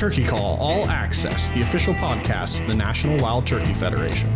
[0.00, 4.30] Turkey Call All Access, the official podcast of the National Wild Turkey Federation.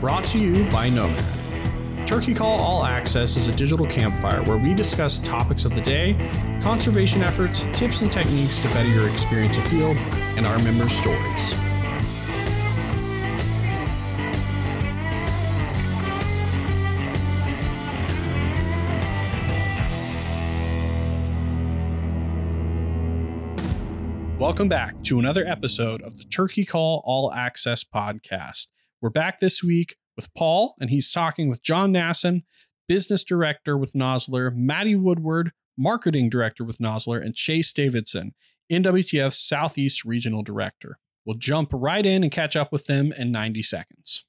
[0.00, 2.06] Brought to you by Nomad.
[2.06, 6.14] Turkey Call All Access is a digital campfire where we discuss topics of the day,
[6.62, 9.96] conservation efforts, tips and techniques to better your experience afield,
[10.36, 11.67] and our members' stories.
[24.48, 28.68] Welcome back to another episode of the Turkey Call All Access podcast.
[29.02, 32.44] We're back this week with Paul, and he's talking with John Nasson,
[32.88, 38.32] business director with Nosler, Madi Woodward, marketing director with Nosler, and Chase Davidson,
[38.72, 40.98] NWTF's Southeast Regional Director.
[41.26, 44.24] We'll jump right in and catch up with them in 90 seconds.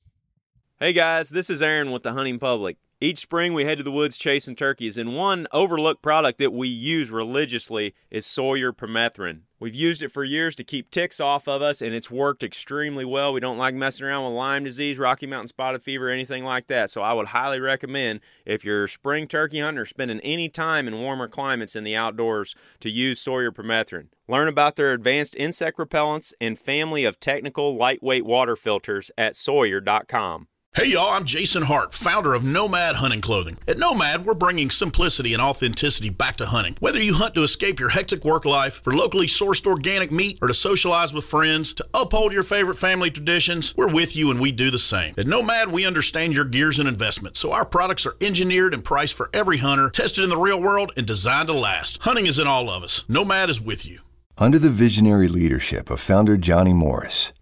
[0.82, 2.76] Hey guys, this is Aaron with the Hunting Public.
[3.00, 6.68] Each spring, we head to the woods chasing turkeys, and one overlooked product that we
[6.68, 9.44] use religiously is Sawyer permethrin.
[9.60, 13.04] We've used it for years to keep ticks off of us, and it's worked extremely
[13.04, 13.34] well.
[13.34, 16.90] We don't like messing around with Lyme disease, Rocky Mountain spotted fever, anything like that.
[16.90, 21.02] So I would highly recommend if you're spring turkey hunting or spending any time in
[21.02, 24.08] warmer climates in the outdoors to use Sawyer permethrin.
[24.30, 30.48] Learn about their advanced insect repellents and family of technical lightweight water filters at sawyer.com.
[30.80, 33.58] Hey y'all, I'm Jason Hart, founder of Nomad Hunting Clothing.
[33.68, 36.78] At Nomad, we're bringing simplicity and authenticity back to hunting.
[36.80, 40.48] Whether you hunt to escape your hectic work life, for locally sourced organic meat, or
[40.48, 44.54] to socialize with friends, to uphold your favorite family traditions, we're with you and we
[44.54, 45.16] do the same.
[45.18, 49.16] At Nomad, we understand your gears and investments, so our products are engineered and priced
[49.16, 52.02] for every hunter, tested in the real world, and designed to last.
[52.04, 53.04] Hunting is in all of us.
[53.10, 54.00] Nomad is with you.
[54.38, 57.34] Under the visionary leadership of founder Johnny Morris,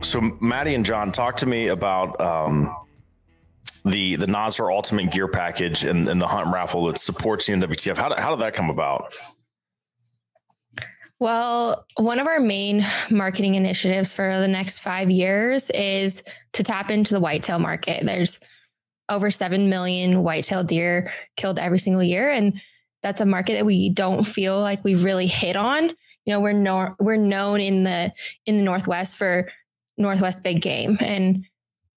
[0.00, 2.74] So, Madi and John, talk to me about um,
[3.84, 7.96] the the Nosler Ultimate Gear Package and, and the hunt raffle that supports the NWTF.
[7.96, 9.12] How did, how did that come about?
[11.20, 16.22] Well, one of our main marketing initiatives for the next five years is
[16.52, 18.04] to tap into the whitetail market.
[18.04, 18.38] There's
[19.08, 22.30] over 7 million whitetail deer killed every single year.
[22.30, 22.60] And
[23.02, 25.88] that's a market that we don't feel like we've really hit on.
[26.24, 28.12] You know, we're we're known in the
[28.44, 29.48] in the Northwest for
[29.98, 30.96] Northwest big game.
[31.00, 31.44] And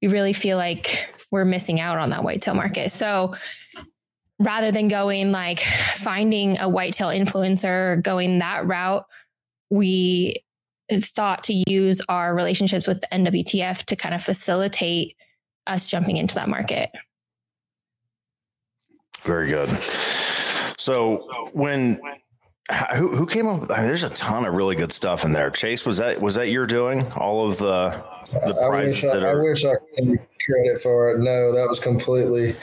[0.01, 2.91] we really feel like we're missing out on that whitetail market.
[2.91, 3.35] So
[4.39, 9.05] rather than going like finding a whitetail influencer going that route,
[9.69, 10.43] we
[10.91, 15.15] thought to use our relationships with the NWTF to kind of facilitate
[15.67, 16.89] us jumping into that market.
[19.21, 19.69] Very good.
[20.77, 22.01] So when
[22.95, 23.61] who who came up?
[23.61, 25.49] With, I mean, there's a ton of really good stuff in there.
[25.49, 27.11] Chase, was that was that your doing?
[27.13, 29.39] All of the the prizes I wish, that I, are.
[29.39, 31.19] I wish I could take credit for it.
[31.19, 32.53] No, that was completely,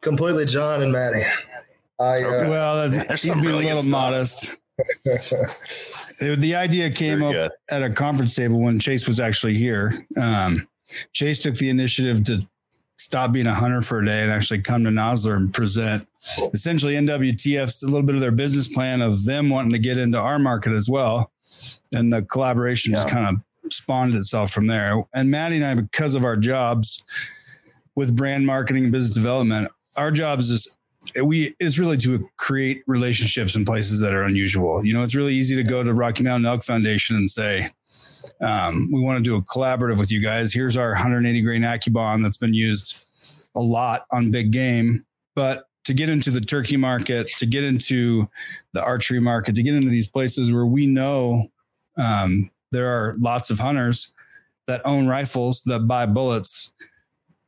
[0.00, 1.24] completely John and Madi.
[2.00, 4.56] I uh, Well, that's, he's being really a little modest.
[6.18, 7.74] The the idea came Very up good.
[7.74, 10.06] at a conference table when Chase was actually here.
[10.16, 10.68] Um,
[11.12, 12.46] Chase took the initiative to
[12.96, 16.06] stop being a hunter for a day and actually come to Nosler and present
[16.54, 20.18] essentially NWTF's a little bit of their business plan of them wanting to get into
[20.18, 21.32] our market as well.
[21.92, 25.02] And the collaboration just kind of spawned itself from there.
[25.14, 27.02] And Madi and I, because of our jobs
[27.94, 30.68] with brand marketing and business development, our jobs is
[31.22, 34.84] we is really to create relationships in places that are unusual.
[34.84, 37.70] You know, it's really easy to go to Rocky Mountain Elk Foundation and say,
[38.40, 40.52] um, we want to do a collaborative with you guys.
[40.52, 42.98] Here's our 180 grain AccuBond that's been used
[43.54, 45.04] a lot on big game.
[45.34, 48.28] But to get into the turkey market, to get into
[48.72, 51.50] the archery market, to get into these places where we know
[51.98, 54.12] um, there are lots of hunters
[54.66, 56.72] that own rifles that buy bullets.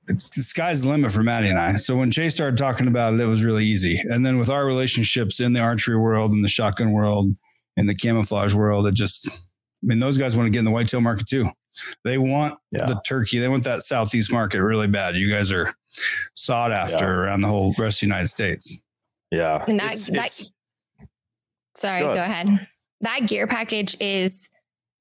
[0.07, 1.77] The sky's the limit for Madi and I.
[1.77, 3.99] So when Chase started talking about it, it was really easy.
[4.11, 7.35] And then with our relationships in the archery world, in the shotgun world,
[7.77, 9.33] in the camouflage world, it just, I
[9.83, 11.47] mean, those guys want to get in the whitetail market too.
[12.05, 12.85] They want Yeah.
[12.87, 13.39] the turkey.
[13.39, 15.17] They want that southeast market really bad.
[15.17, 15.75] You guys are
[16.35, 17.11] sought after Yeah.
[17.11, 18.81] around the whole rest of the United States.
[19.31, 19.64] Yeah.
[19.67, 20.52] And that- It's- that- it's-
[21.76, 22.46] Sorry, Go go ahead.
[22.46, 22.69] ahead.
[23.00, 24.49] That gear package is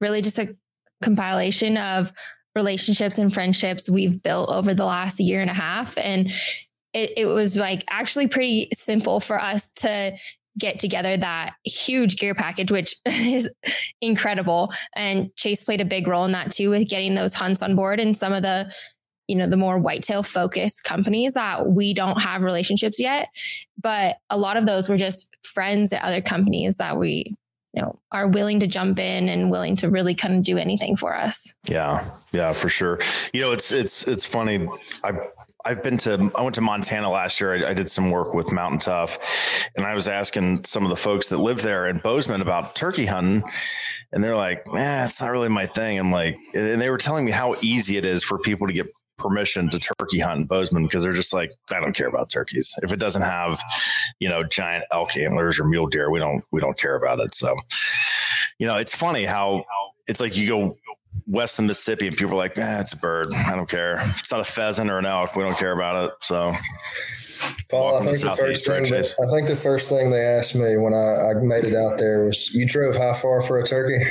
[0.01, 0.55] really just a
[1.03, 2.11] compilation of
[2.55, 5.97] relationships and friendships we've built over the last year and a half.
[5.97, 6.31] And
[6.93, 10.17] it, it was like actually pretty simple for us to
[10.59, 13.49] get together that huge gear package, which is
[14.01, 14.71] incredible.
[14.95, 17.99] And Chase played a big role in that too, with getting those hunts on board
[17.99, 18.71] and some of the,
[19.27, 23.29] you know, the more whitetail focused companies that we don't have relationships yet.
[23.81, 27.35] But a lot of those were just friends at other companies that we,
[27.73, 30.95] you know, are willing to jump in and willing to really kind of do anything
[30.95, 31.53] for us.
[31.67, 32.99] Yeah, yeah, for sure.
[33.33, 34.67] You know, it's it's it's funny.
[35.03, 35.13] I
[35.65, 37.55] I've been to, I went to Montana last year.
[37.55, 39.17] I, I, did some work with Mountain Tough
[39.77, 43.05] and I was asking some of the folks that live there in Bozeman about turkey
[43.05, 43.49] hunting.
[44.11, 45.97] And they're like, man, it's not really my thing.
[45.97, 48.87] I'm like, and they were telling me how easy it is for people to get
[49.23, 52.75] permission to turkey hunt in Bozeman because they're just like, I don't care about turkeys.
[52.83, 53.59] If it doesn't have,
[54.19, 57.33] you know, giant elk antlers or mule deer, we don't, we don't care about it.
[57.33, 57.55] So,
[58.59, 59.63] you know, it's funny how
[60.07, 60.77] it's like you go
[61.27, 63.33] west of Mississippi, and people are like, "Eh, it's a bird.
[63.33, 63.95] I don't care.
[63.97, 66.53] If it's not a pheasant or an elk, we don't care about it." So,
[67.69, 70.77] Paul, I think the first thing that, I think the first thing they asked me
[70.77, 74.03] when I, I made it out there was, "You drove how far for a turkey?"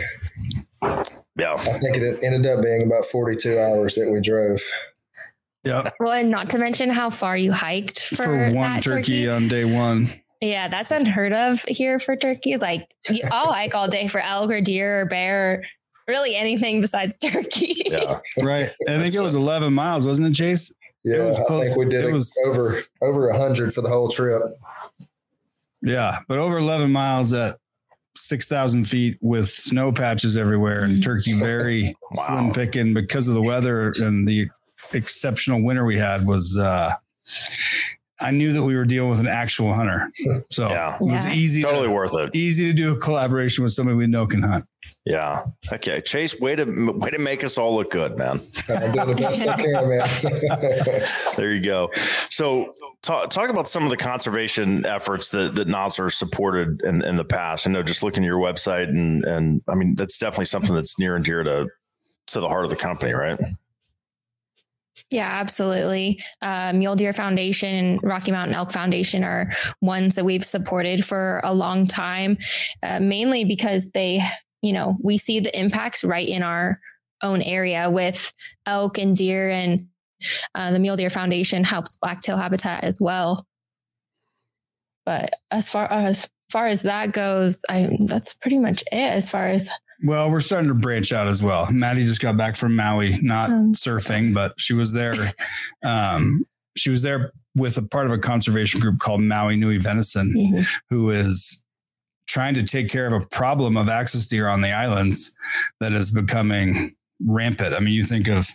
[1.36, 4.60] Yeah, I think it ended up being about forty-two hours that we drove.
[5.64, 5.90] Yeah.
[6.00, 9.48] Well, and not to mention how far you hiked for, for one turkey, turkey on
[9.48, 10.08] day one.
[10.40, 12.60] Yeah, that's unheard of here for turkeys.
[12.60, 12.92] Like
[13.30, 15.62] I'll hike all day for elk or deer or bear
[16.08, 17.82] really anything besides turkey.
[17.86, 18.18] Yeah.
[18.42, 18.70] right.
[18.88, 20.74] I think it was 11 miles, wasn't it, Chase?
[21.04, 24.40] Yeah, I think we did it, was over over a hundred for the whole trip.
[25.80, 27.58] Yeah, but over 11 miles at
[28.14, 32.24] 6,000 feet with snow patches everywhere and turkey very wow.
[32.26, 34.48] slim picking because of the weather and the
[34.94, 36.94] exceptional winter we had was uh
[38.22, 40.10] I knew that we were dealing with an actual hunter.
[40.50, 40.96] So yeah.
[40.96, 41.32] it was yeah.
[41.32, 41.62] easy.
[41.62, 42.36] Totally to, worth it.
[42.36, 44.66] Easy to do a collaboration with somebody we know can hunt.
[45.06, 45.44] Yeah.
[45.72, 46.00] Okay.
[46.00, 48.40] Chase, way to way to make us all look good, man.
[48.68, 51.08] I'm doing the best I can, man.
[51.36, 51.90] there you go.
[52.28, 57.16] So talk, talk about some of the conservation efforts that, that Nosler supported in, in
[57.16, 57.66] the past.
[57.66, 60.98] I know just looking at your website and and I mean that's definitely something that's
[60.98, 61.68] near and dear to
[62.28, 63.40] to the heart of the company, right?
[65.10, 66.22] Yeah, absolutely.
[66.40, 71.40] Uh, Mule Deer Foundation and Rocky Mountain Elk Foundation are ones that we've supported for
[71.44, 72.36] a long time,
[72.82, 74.22] uh, mainly because they
[74.62, 76.80] you know, we see the impacts right in our
[77.22, 78.32] own area with
[78.64, 79.88] elk and deer and
[80.54, 83.44] uh, the Mule Deer Foundation helps blacktail habitat as well.
[85.04, 89.48] But as far as far as that goes, I that's pretty much it as far
[89.48, 89.68] as
[90.04, 91.70] well, we're starting to branch out as well.
[91.70, 95.14] Madi just got back from Maui, not um, surfing, but she was there.
[95.84, 96.46] Um,
[96.76, 100.62] she was there with a part of a conservation group called Maui Nui Venison, mm-hmm.
[100.90, 101.62] who is
[102.26, 105.36] trying to take care of a problem of axis deer on the islands
[105.80, 106.94] that is becoming
[107.26, 107.74] rampant.
[107.74, 108.48] I mean, you think of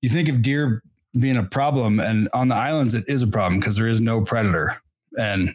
[0.00, 0.82] you think of deer
[1.18, 4.22] being a problem, and on the islands it is a problem because there is no
[4.22, 4.80] predator,
[5.18, 5.54] and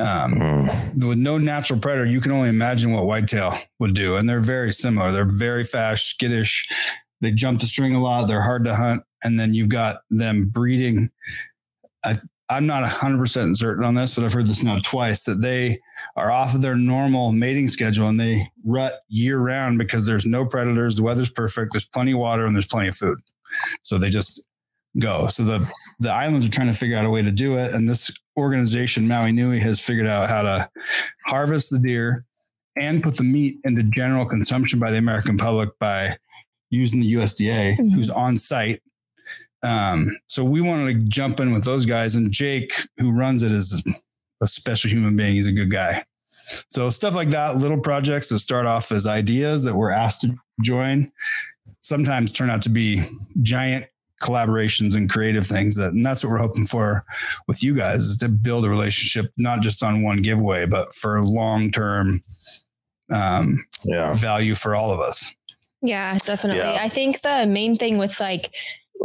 [0.00, 1.06] um, mm.
[1.06, 4.16] with no natural predator, you can only imagine what whitetail would do.
[4.16, 5.12] And they're very similar.
[5.12, 6.68] They're very fast, skittish.
[7.20, 8.26] They jump the string a lot.
[8.26, 11.10] They're hard to hunt, and then you've got them breeding.
[12.04, 12.16] I,
[12.48, 15.78] I'm not 100% certain on this, but I've heard this now twice that they
[16.16, 20.44] are off of their normal mating schedule and they rut year round because there's no
[20.44, 23.18] predators, the weather's perfect, there's plenty of water, and there's plenty of food.
[23.82, 24.42] So they just
[24.98, 25.26] go.
[25.28, 27.88] So the the islands are trying to figure out a way to do it, and
[27.88, 30.70] this organization Maui Nui has figured out how to
[31.26, 32.24] harvest the deer
[32.76, 36.16] and put the meat into general consumption by the American public by
[36.70, 37.90] using the USDA, mm-hmm.
[37.90, 38.80] who's on site
[39.62, 43.52] um, so we wanted to jump in with those guys, and Jake, who runs it,
[43.52, 43.82] is
[44.40, 45.34] a special human being.
[45.34, 46.04] He's a good guy.
[46.70, 50.34] So stuff like that, little projects that start off as ideas that we're asked to
[50.62, 51.12] join,
[51.80, 53.02] sometimes turn out to be
[53.42, 53.86] giant
[54.20, 57.04] collaborations and creative things that and that's what we're hoping for
[57.48, 61.22] with you guys is to build a relationship not just on one giveaway but for
[61.24, 62.22] long term
[63.10, 64.14] um yeah.
[64.14, 65.34] value for all of us.
[65.82, 66.62] Yeah definitely.
[66.62, 66.78] Yeah.
[66.80, 68.54] i think the main thing with like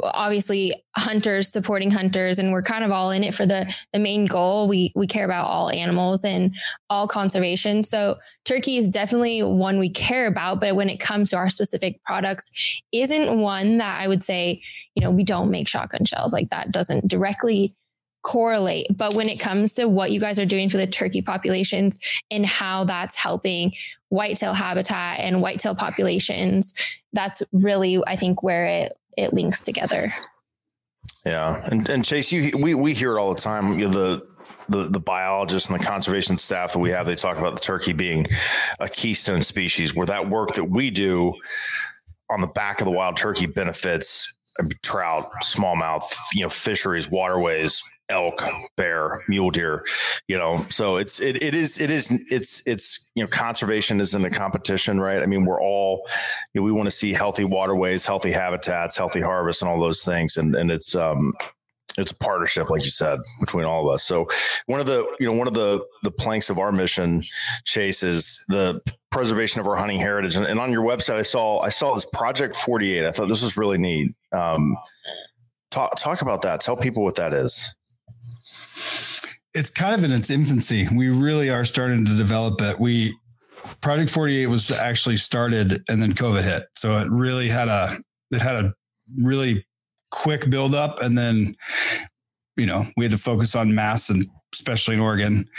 [0.03, 4.25] obviously hunters supporting hunters and we're kind of all in it for the the main
[4.25, 4.67] goal.
[4.67, 6.53] We we care about all animals and
[6.89, 7.83] all conservation.
[7.83, 12.03] So turkey is definitely one we care about but when it comes to our specific
[12.03, 12.51] products
[12.91, 14.61] isn't one that i would say
[14.95, 16.33] you know we don't make shotgun shells.
[16.33, 17.75] Like that doesn't directly
[18.23, 18.87] correlate.
[18.97, 21.99] But when it comes to what you guys are doing for the turkey populations
[22.31, 23.71] and how that's helping
[24.09, 26.73] whitetail habitat and whitetail populations
[27.11, 30.11] that's really i think where it it links together.
[31.25, 33.79] Yeah, and and Chase, you we we hear it all the time.
[33.79, 34.27] You know, the
[34.69, 37.93] the the biologists and the conservation staff that we have, they talk about the turkey
[37.93, 38.27] being
[38.79, 39.95] a keystone species.
[39.95, 41.33] Where that work that we do
[42.29, 44.35] on the back of the wild turkey benefits
[44.81, 46.03] trout, smallmouth,
[46.33, 48.43] you know, fisheries, waterways, elk,
[48.77, 49.85] bear, mule deer,
[50.27, 50.57] you know.
[50.57, 54.99] So it's it it is it is it's it's you know conservation isn't a competition,
[54.99, 55.21] right?
[55.21, 56.07] I mean, we're all
[56.53, 60.03] you know, we want to see healthy waterways, healthy habitats, healthy harvests, and all those
[60.03, 61.33] things, and and it's um
[61.97, 64.03] it's a partnership, like you said, between all of us.
[64.03, 64.27] So
[64.65, 67.23] one of the you know one of the the planks of our mission,
[67.63, 68.81] Chase, is the
[69.11, 70.35] preservation of our hunting heritage.
[70.35, 73.05] And, and on your website, I saw I saw this Project Forty Eight.
[73.05, 74.13] I thought this was really neat.
[74.31, 74.77] Um,
[75.71, 76.61] talk talk about that.
[76.61, 77.73] Tell people what that is
[79.53, 80.87] it's kind of in its infancy.
[80.93, 82.79] We really are starting to develop it.
[82.79, 83.15] We
[83.81, 86.65] Project 48 was actually started and then COVID hit.
[86.75, 87.97] So it really had a
[88.31, 88.73] it had a
[89.17, 89.65] really
[90.11, 91.55] quick build up and then
[92.57, 95.49] you know, we had to focus on mass and especially in Oregon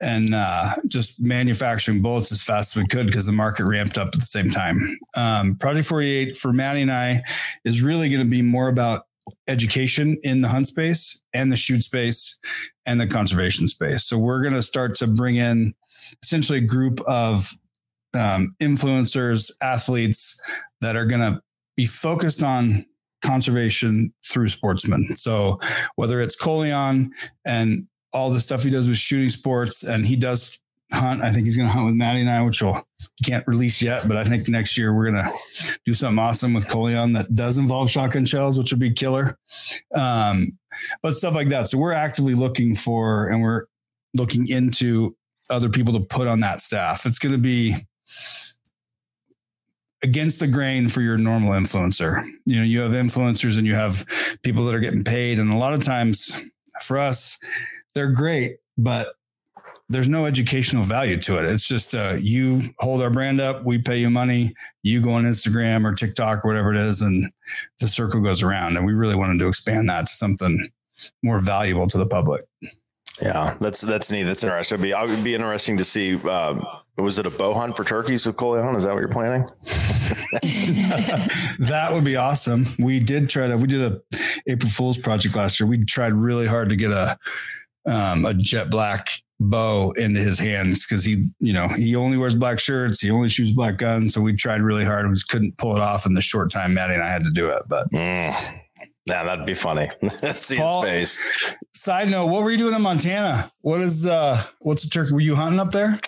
[0.00, 4.08] and uh, just manufacturing bullets as fast as we could because the market ramped up
[4.08, 4.78] at the same time.
[5.16, 7.24] Um, Project 48 for Madi and I
[7.64, 9.06] is really going to be more about
[9.48, 12.38] education in the hunt space and the shoot space
[12.86, 14.04] and the conservation space.
[14.04, 15.74] So we're going to start to bring in
[16.22, 17.52] essentially a group of
[18.14, 20.40] um, influencers, athletes
[20.80, 21.40] that are going to
[21.76, 22.86] be focused on
[23.22, 25.16] conservation through sportsmen.
[25.16, 25.58] So
[25.96, 27.10] whether it's Colion
[27.44, 30.60] and all the stuff he does with shooting sports, and he does
[30.94, 31.22] hunt.
[31.22, 32.86] I think he's going to hunt with Madi and I, which we'll
[33.24, 35.32] can't release yet, but I think next year we're going to
[35.84, 39.38] do something awesome with Colion that does involve shotgun shells, which would be killer.
[39.94, 40.58] Um,
[41.02, 41.68] but stuff like that.
[41.68, 43.66] So we're actively looking for, and we're
[44.16, 45.16] looking into
[45.50, 47.06] other people to put on that staff.
[47.06, 47.76] It's going to be
[50.02, 52.24] against the grain for your normal influencer.
[52.44, 54.04] You know, you have influencers and you have
[54.42, 55.38] people that are getting paid.
[55.38, 56.34] And a lot of times
[56.82, 57.38] for us,
[57.94, 59.14] they're great, but
[59.88, 61.44] there's no educational value to it.
[61.44, 65.24] It's just uh, you hold our brand up, we pay you money, you go on
[65.24, 67.30] Instagram or TikTok or whatever it is, and
[67.80, 68.76] the circle goes around.
[68.76, 70.70] And we really wanted to expand that to something
[71.22, 72.44] more valuable to the public.
[73.22, 74.24] Yeah, that's that's neat.
[74.24, 74.76] That's interesting.
[74.76, 76.16] It'd be, it would be interesting to see.
[76.28, 78.74] Um, was it a bow hunt for turkeys with Colion?
[78.74, 79.42] Is that what you're planning?
[81.60, 82.66] that would be awesome.
[82.78, 83.56] We did try to.
[83.56, 84.00] We did a
[84.48, 85.68] April Fool's project last year.
[85.68, 87.16] We tried really hard to get a
[87.86, 89.10] um, a jet black
[89.40, 93.00] bow into his hands because he, you know, he only wears black shirts.
[93.00, 94.14] He only shoots black guns.
[94.14, 95.08] So we tried really hard.
[95.08, 97.30] We just couldn't pull it off in the short time Madi and I had to
[97.30, 97.62] do it.
[97.68, 98.60] But mm.
[99.06, 99.90] Yeah, that'd be funny.
[100.34, 101.56] See Paul, his face.
[101.74, 103.52] Side note, what were you doing in Montana?
[103.60, 105.12] What is uh what's the turkey?
[105.12, 106.00] Were you hunting up there?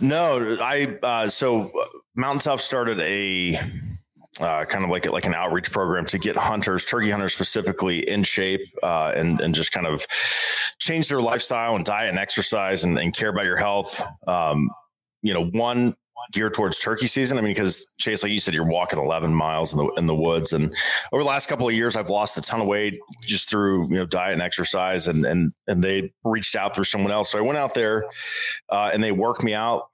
[0.00, 1.72] No, I uh so
[2.14, 3.58] Mountain Tough started a
[4.40, 8.22] uh, kind of like like an outreach program to get hunters, turkey hunters specifically, in
[8.22, 10.06] shape uh, and and just kind of
[10.78, 14.02] change their lifestyle and diet and exercise and, and care about your health.
[14.26, 14.70] Um,
[15.22, 15.94] you know, one
[16.32, 17.38] geared towards turkey season.
[17.38, 20.14] I mean, because Chase, like you said, you're walking 11 miles in the in the
[20.14, 20.74] woods, and
[21.12, 23.96] over the last couple of years, I've lost a ton of weight just through you
[23.96, 27.30] know diet and exercise, and and and they reached out through someone else.
[27.30, 28.04] So I went out there,
[28.68, 29.88] uh, and they worked me out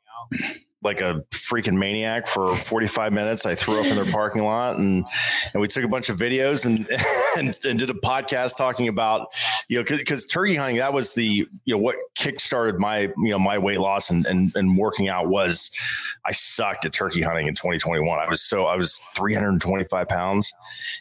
[0.82, 3.46] like a freaking maniac for 45 minutes.
[3.46, 5.04] I threw up in their parking lot and,
[5.52, 6.86] and we took a bunch of videos and,
[7.36, 9.28] and, and did a podcast talking about,
[9.68, 13.30] you know, cause, cause, turkey hunting, that was the, you know, what kickstarted my, you
[13.30, 15.70] know, my weight loss and, and, and working out was
[16.24, 18.18] I sucked at turkey hunting in 2021.
[18.18, 20.52] I was so, I was 325 pounds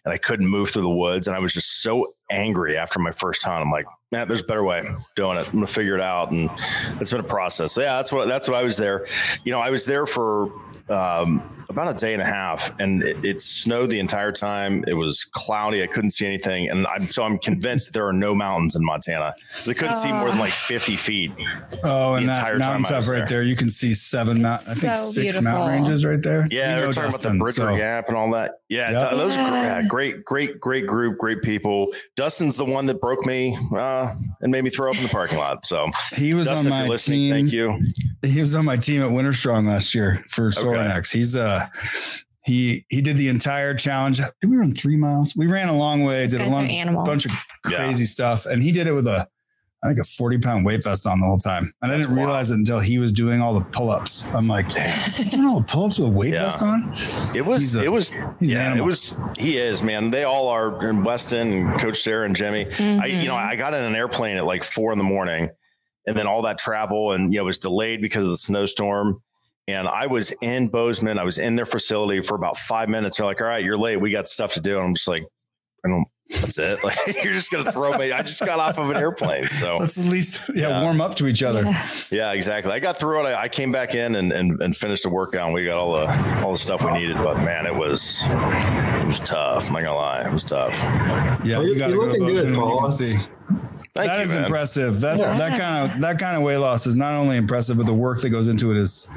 [0.05, 1.27] and I couldn't move through the woods.
[1.27, 3.61] And I was just so angry after my first hunt.
[3.61, 4.83] I'm like, man, there's a better way
[5.15, 5.47] doing it.
[5.47, 6.31] I'm gonna figure it out.
[6.31, 6.50] And
[7.00, 7.73] it's been a process.
[7.73, 9.07] So yeah, that's what that's what I was there.
[9.43, 10.51] You know, I was there for
[10.91, 14.83] um, about a day and a half, and it, it, snowed the entire time.
[14.88, 15.81] It was cloudy.
[15.81, 19.33] I couldn't see anything, and I'm so I'm convinced there are no mountains in Montana
[19.50, 21.31] because I couldn't uh, see more than like 50 feet.
[21.83, 23.27] Oh, and that mountain top right there.
[23.27, 23.43] there.
[23.43, 24.67] you can see seven mountain.
[24.69, 25.43] I think so six beautiful.
[25.43, 26.48] mountain ranges right there.
[26.51, 27.77] Yeah, you they're talking Dustin, about the Bridger so.
[27.77, 28.60] Gap and all that.
[28.69, 29.12] Yeah, yep.
[29.12, 29.81] those yeah.
[29.88, 31.88] great, great, great group, great people.
[32.15, 35.38] Dustin's the one that broke me uh, and made me throw up in the parking
[35.38, 35.65] lot.
[35.65, 37.33] So he was Dustin, on my team.
[37.33, 37.77] Thank you.
[38.21, 40.80] He was on my team at Winter Strong last year for Sorinex.
[40.88, 41.01] Okay.
[41.11, 41.67] He's uh
[42.43, 44.17] he he did the entire challenge.
[44.17, 45.35] Did we run three miles?
[45.35, 47.31] We ran a long way, These did a long bunch of
[47.65, 48.07] crazy yeah.
[48.07, 49.27] stuff, and he did it with a
[49.83, 51.73] I think a 40 pound weight vest on the whole time.
[51.81, 52.27] And That's I didn't wild.
[52.27, 54.25] realize it until he was doing all the pull ups.
[54.25, 54.67] I'm like,
[55.31, 56.43] doing all the pull ups with a weight yeah.
[56.43, 56.95] vest on?
[57.35, 60.11] It was, a, it was, yeah, it was, he is, man.
[60.11, 62.65] They all are in Weston and Coach Sarah and Jimmy.
[62.65, 63.01] Mm-hmm.
[63.01, 65.50] I, you know, I got in an airplane at like four in the morning
[66.05, 69.23] and then all that travel and, you know, it was delayed because of the snowstorm.
[69.68, 71.20] And I was in Bozeman.
[71.20, 73.18] I was in their facility for about five minutes.
[73.18, 73.98] They're like, all right, you're late.
[73.98, 74.77] We got stuff to do.
[74.77, 75.24] And I'm just like,
[75.86, 76.06] I don't,
[76.39, 76.80] that's it.
[76.84, 78.12] Like you're just gonna throw me.
[78.12, 80.84] I just got off of an airplane, so let's at least yeah, yeah.
[80.84, 81.63] warm up to each other.
[81.63, 81.89] Yeah.
[82.10, 82.72] yeah, exactly.
[82.72, 83.30] I got through it.
[83.30, 85.46] I, I came back in and, and, and finished the workout.
[85.46, 89.06] And we got all the all the stuff we needed, but man, it was it
[89.06, 89.68] was tough.
[89.68, 90.82] I'm not gonna lie, it was tough.
[91.44, 92.89] Yeah, well, you are looking good, Paul.
[93.93, 94.45] Thank that you, is man.
[94.45, 95.01] impressive.
[95.01, 95.38] That yeah.
[95.38, 98.21] that kind of that kind of weight loss is not only impressive, but the work
[98.21, 99.10] that goes into it is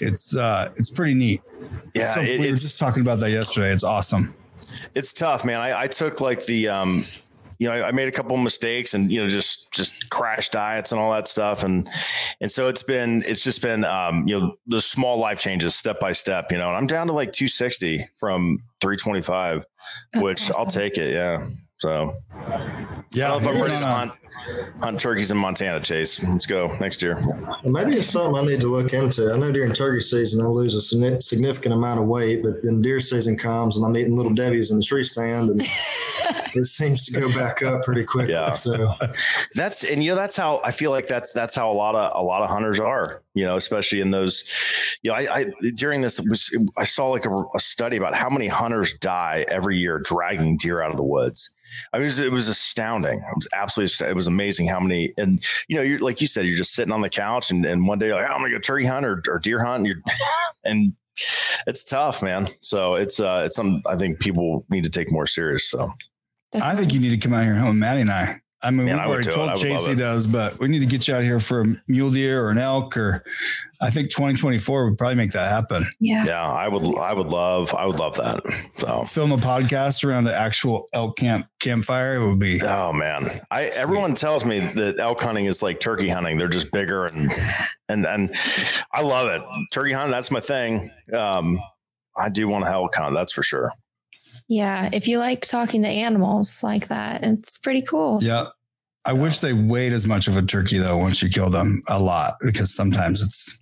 [0.00, 1.42] it's uh it's pretty neat.
[1.94, 3.72] Yeah, so it, we were just talking about that yesterday.
[3.72, 4.34] It's awesome.
[4.94, 5.60] It's tough, man.
[5.60, 7.04] I, I took like the um
[7.62, 10.90] you know, I, I made a couple mistakes and, you know, just, just crash diets
[10.90, 11.62] and all that stuff.
[11.62, 11.88] And,
[12.40, 16.00] and so it's been, it's just been, um, you know, the small life changes step
[16.00, 19.64] by step, you know, and I'm down to like 260 from 325,
[20.12, 20.56] That's which awesome.
[20.58, 21.12] I'll take it.
[21.12, 21.46] Yeah.
[21.82, 22.14] So
[23.12, 24.12] yeah, if I'm ready to hunt,
[24.80, 26.22] hunt turkeys in Montana, Chase.
[26.24, 27.16] Let's go next year.
[27.16, 29.32] Well, maybe it's something I need to look into.
[29.32, 33.00] I know during turkey season I lose a significant amount of weight, but then deer
[33.00, 35.60] season comes and I'm eating little Debbie's in the tree stand, and
[36.54, 38.32] it seems to go back up pretty quickly.
[38.32, 38.52] Yeah.
[38.52, 38.94] So
[39.54, 42.12] that's and you know that's how I feel like that's that's how a lot of
[42.14, 43.22] a lot of hunters are.
[43.34, 44.44] You know, especially in those.
[45.02, 48.30] You know, I, I during this was I saw like a, a study about how
[48.30, 51.50] many hunters die every year dragging deer out of the woods
[51.92, 53.18] I mean, it was, it was astounding.
[53.18, 56.46] It was absolutely, it was amazing how many, and you know, you're like you said,
[56.46, 58.50] you're just sitting on the couch and, and one day you're like, oh, I'm gonna
[58.50, 59.78] go turkey hunt or, or deer hunt.
[59.78, 60.02] And, you're,
[60.64, 60.94] and
[61.66, 62.48] it's tough, man.
[62.60, 65.64] So it's, uh, it's something I think people need to take more serious.
[65.68, 65.92] So
[66.60, 68.41] I think you need to come out here and hunt Madi and I.
[68.64, 71.14] I mean, Man, we've already told Chase he does, but we need to get you
[71.14, 73.24] out here for a mule deer or an elk, or
[73.80, 75.84] I think 2024 would probably make that happen.
[75.98, 78.40] Yeah, yeah, I would, I would love, I would love that.
[78.76, 82.16] So film a podcast around an actual elk camp campfire.
[82.16, 82.62] It would be.
[82.62, 83.80] Oh man, I sweet.
[83.80, 86.38] everyone tells me that elk hunting is like turkey hunting.
[86.38, 87.32] They're just bigger and
[87.88, 88.34] and and
[88.92, 89.42] I love it.
[89.72, 90.90] Turkey hunting, that's my thing.
[91.12, 91.58] Um,
[92.16, 93.72] I do want to elk hunt, that's for sure.
[94.52, 98.18] Yeah, if you like talking to animals like that, it's pretty cool.
[98.20, 98.46] Yeah.
[99.04, 101.98] I wish they weighed as much of a turkey though once you kill them a
[101.98, 103.60] lot because sometimes it's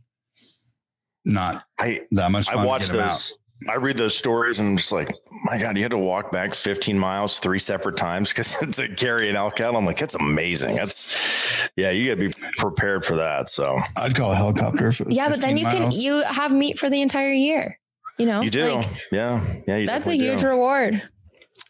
[1.25, 5.15] not I, that much I watch those I read those stories and I'm just like,
[5.45, 9.29] my God, you had to walk back 15 miles three separate times because to carry
[9.29, 9.75] an elk out.
[9.75, 10.77] I'm like, that's amazing.
[10.77, 13.51] That's yeah, you gotta be prepared for that.
[13.51, 14.93] So I'd call a helicopter.
[15.09, 15.79] yeah, but then you miles.
[15.79, 17.79] can you have meat for the entire year.
[18.21, 18.75] You know, you do.
[18.75, 19.43] Like, yeah.
[19.67, 19.87] Yeah.
[19.87, 20.49] that's a huge do.
[20.49, 21.03] reward.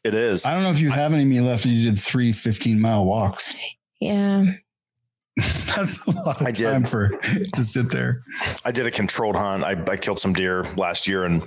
[0.02, 0.44] It is.
[0.46, 1.64] I don't know if you have any meat left.
[1.64, 3.54] You did three 15 mile walks.
[4.00, 4.46] Yeah.
[5.36, 6.88] That's a lot of I time did.
[6.88, 8.22] for to sit there.
[8.64, 9.62] I did a controlled hunt.
[9.62, 11.42] I, I killed some deer last year and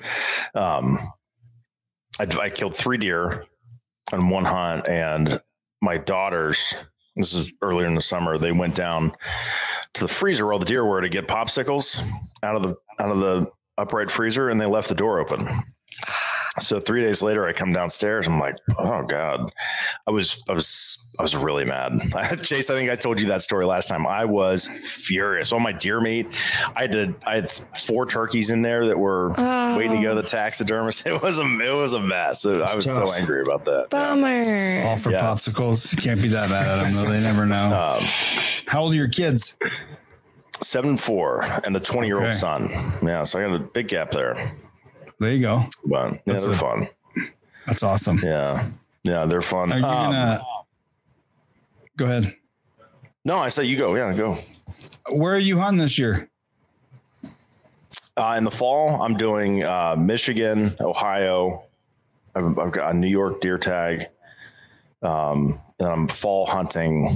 [0.55, 0.97] um,
[2.19, 3.45] I, I killed three deer
[4.13, 4.87] on one hunt.
[4.87, 5.37] And
[5.81, 6.73] my daughters,
[7.17, 9.11] this is earlier in the summer, they went down
[9.95, 12.01] to the freezer where all the deer were to get popsicles
[12.41, 15.47] out of the out of the upright freezer and they left the door open.
[16.59, 18.27] So three days later, I come downstairs.
[18.27, 19.51] I'm like, oh god,
[20.05, 21.99] I was, I was, I was really mad.
[22.43, 24.05] Chase, I think I told you that story last time.
[24.05, 25.51] I was furious.
[25.51, 26.27] All my deer meat,
[26.75, 27.15] I did.
[27.25, 29.77] I had four turkeys in there that were oh.
[29.77, 31.03] waiting to go to the taxidermist.
[31.13, 32.45] It was a, it was a mess.
[32.45, 33.09] I was tough.
[33.09, 33.89] so angry about that.
[33.89, 34.27] Bummer.
[34.27, 34.85] Yeah.
[34.87, 35.21] All for yes.
[35.21, 35.95] popsicles.
[35.95, 37.11] You can't be that mad at them though.
[37.11, 37.63] They never know.
[37.73, 38.03] Um,
[38.67, 39.57] How old are your kids?
[40.63, 42.69] Seven four and a 20 year old son.
[43.03, 44.35] Yeah, so I got a big gap there.
[45.19, 45.63] There you go.
[45.85, 46.85] But yeah, that's they're a, fun.
[47.67, 48.19] That's awesome.
[48.23, 48.67] Yeah,
[49.03, 49.71] yeah, they're fun.
[49.71, 50.41] Are you um, gonna
[51.97, 52.35] go ahead?
[53.25, 53.95] No, I say you go.
[53.95, 54.37] Yeah, go.
[55.09, 56.29] Where are you hunting this year?
[58.15, 61.63] Uh, in the fall, I'm doing uh, Michigan, Ohio.
[62.35, 64.05] I've, I've, got a New York deer tag.
[65.01, 67.09] Um, and I'm fall hunting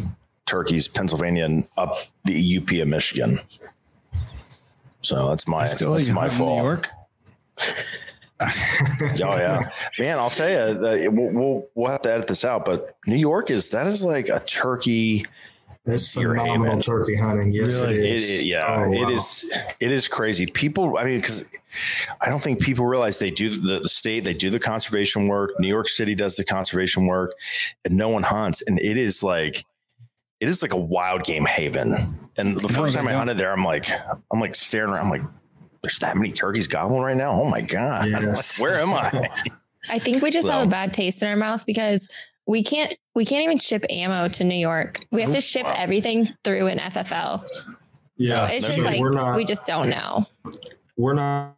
[0.47, 3.39] turkeys, Pennsylvania, and up the UP of Michigan.
[5.01, 6.57] So that's my still that's my fault.
[6.57, 6.89] New York.
[8.41, 8.47] oh
[9.19, 10.17] yeah, man!
[10.19, 13.49] I'll tell you, that we'll, we'll, we'll have to edit this out, but New York
[13.49, 15.25] is that is like a turkey.
[15.86, 17.53] That's phenomenal turkey hunting.
[17.53, 17.95] Yes, really?
[17.95, 18.29] it is.
[18.29, 18.91] It, it, yeah, oh, wow.
[18.91, 19.57] it is.
[19.79, 20.45] It is crazy.
[20.45, 21.49] People, I mean, because
[22.19, 25.51] I don't think people realize they do the, the, state, they do the conservation work.
[25.60, 27.31] New York City does the conservation work,
[27.86, 28.62] and no one hunts.
[28.67, 29.63] And it is like
[30.39, 31.95] it is like a wild game haven.
[32.38, 33.89] And the first time I hunted there, I'm like,
[34.32, 35.21] I'm like staring around, I'm like,
[35.82, 37.32] there's that many turkeys gobbling right now.
[37.32, 38.08] Oh my God.
[38.08, 38.60] Yes.
[38.60, 39.30] Like, where am I?
[39.89, 40.54] I think we just so.
[40.54, 42.10] have a bad taste in our mouth because
[42.45, 45.06] we can't we can't even ship ammo to New York.
[45.12, 45.73] We have to oh, ship wow.
[45.76, 47.47] everything through an FFL.
[48.17, 48.47] Yeah.
[48.47, 50.26] So it's just like not, we just don't know.
[50.97, 51.57] We're not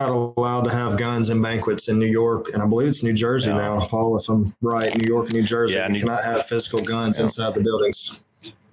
[0.00, 3.12] not allowed to have guns in banquets in New York, and I believe it's New
[3.12, 3.56] Jersey yeah.
[3.56, 4.16] now, Paul.
[4.16, 7.18] If I'm right, New York and New Jersey, yeah, you New- cannot have physical guns
[7.18, 7.24] yeah.
[7.24, 8.20] inside the buildings.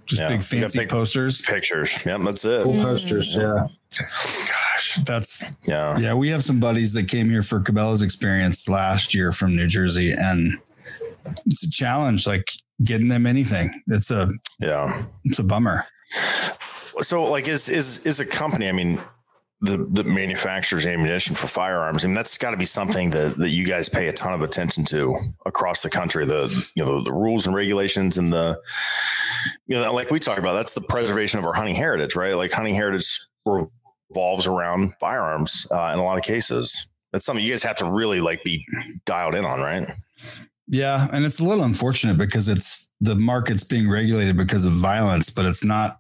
[0.06, 0.30] Just yeah.
[0.30, 1.42] big fancy big posters.
[1.42, 2.06] Pictures.
[2.06, 2.64] Yep, that's it.
[2.64, 3.34] Cool posters.
[3.34, 3.68] Yeah.
[3.98, 5.98] Gosh, that's yeah.
[5.98, 9.66] Yeah, we have some buddies that came here for Cabela's experience last year from New
[9.66, 10.52] Jersey, and
[11.48, 12.28] it's a challenge.
[12.28, 12.52] Like
[12.84, 13.82] getting them anything.
[13.88, 15.06] It's a yeah.
[15.24, 15.88] It's a bummer.
[17.02, 18.70] So, like, is is is a company?
[18.70, 19.00] I mean,
[19.62, 22.04] the, the manufacturer's ammunition for firearms.
[22.04, 24.41] I mean, that's got to be something that, that you guys pay a ton of
[24.41, 26.26] attention to across the country.
[26.26, 28.60] The you know the, the rules and regulations and the
[29.68, 32.36] you know, like we talked about, that's the preservation of our hunting heritage, right?
[32.36, 36.88] Like hunting heritage revolves around firearms uh, in a lot of cases.
[37.12, 38.65] That's something you guys have to really like be
[39.06, 39.89] dialed in on, right?
[40.68, 45.30] Yeah, and it's a little unfortunate because it's the market's being regulated because of violence,
[45.30, 46.00] but it's not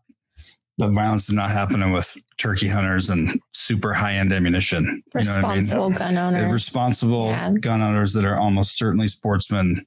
[0.77, 5.01] the violence is not happening with turkey hunters and super high end ammunition.
[5.13, 5.95] Responsible you know I mean?
[5.97, 6.51] gun owners.
[6.51, 7.53] Responsible yeah.
[7.53, 9.85] gun owners that are almost certainly sportsmen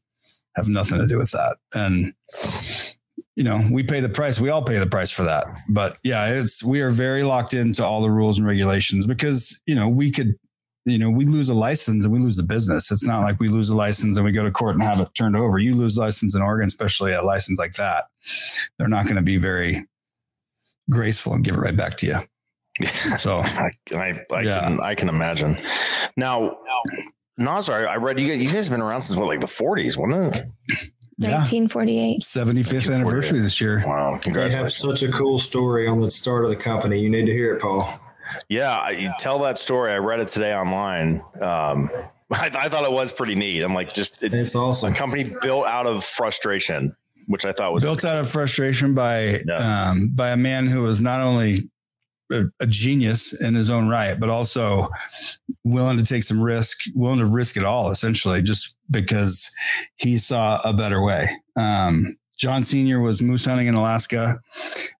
[0.56, 1.56] have nothing to do with that.
[1.74, 2.14] And
[3.36, 4.40] you know, we pay the price.
[4.40, 5.46] We all pay the price for that.
[5.68, 9.74] But yeah, it's we are very locked into all the rules and regulations because, you
[9.76, 10.34] know, we could
[10.84, 12.90] you know, we lose a license and we lose the business.
[12.90, 15.08] It's not like we lose a license and we go to court and have it
[15.14, 15.58] turned over.
[15.58, 18.06] You lose license in Oregon, especially a license like that.
[18.78, 19.86] They're not going to be very
[20.90, 22.18] graceful and give it right back to you.
[23.18, 24.60] So I, I, I yeah.
[24.60, 25.58] can, I can imagine.
[26.16, 26.58] Now,
[27.38, 29.96] Nosler, I read you guys, you guys have been around since what, like the 40s,
[29.96, 30.46] wasn't it?
[31.18, 32.20] 1948.
[32.20, 33.82] 75th anniversary this year.
[33.84, 34.18] Wow.
[34.22, 34.52] Congratulations.
[34.52, 37.00] You have such a cool story on the start of the company.
[37.00, 37.98] You need to hear it, Paul.
[38.48, 38.90] Yeah.
[38.90, 39.92] You tell that story.
[39.92, 41.20] I read it today online.
[41.40, 41.90] Um,
[42.30, 43.64] I, I, thought it was pretty neat.
[43.64, 44.92] I'm like, just it, it's awesome.
[44.92, 46.94] A company built out of frustration
[47.28, 49.90] which I thought was built out of frustration by yeah.
[49.90, 51.70] um, by a man who was not only
[52.32, 54.88] a, a, genius in his own right, but also
[55.64, 59.50] willing to take some risk, willing to risk it all, essentially, just because
[59.96, 61.28] he saw a better way.
[61.56, 64.40] Um, John Senior was moose hunting in Alaska,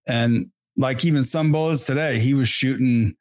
[0.07, 3.17] and like even some bullets today, he was shooting.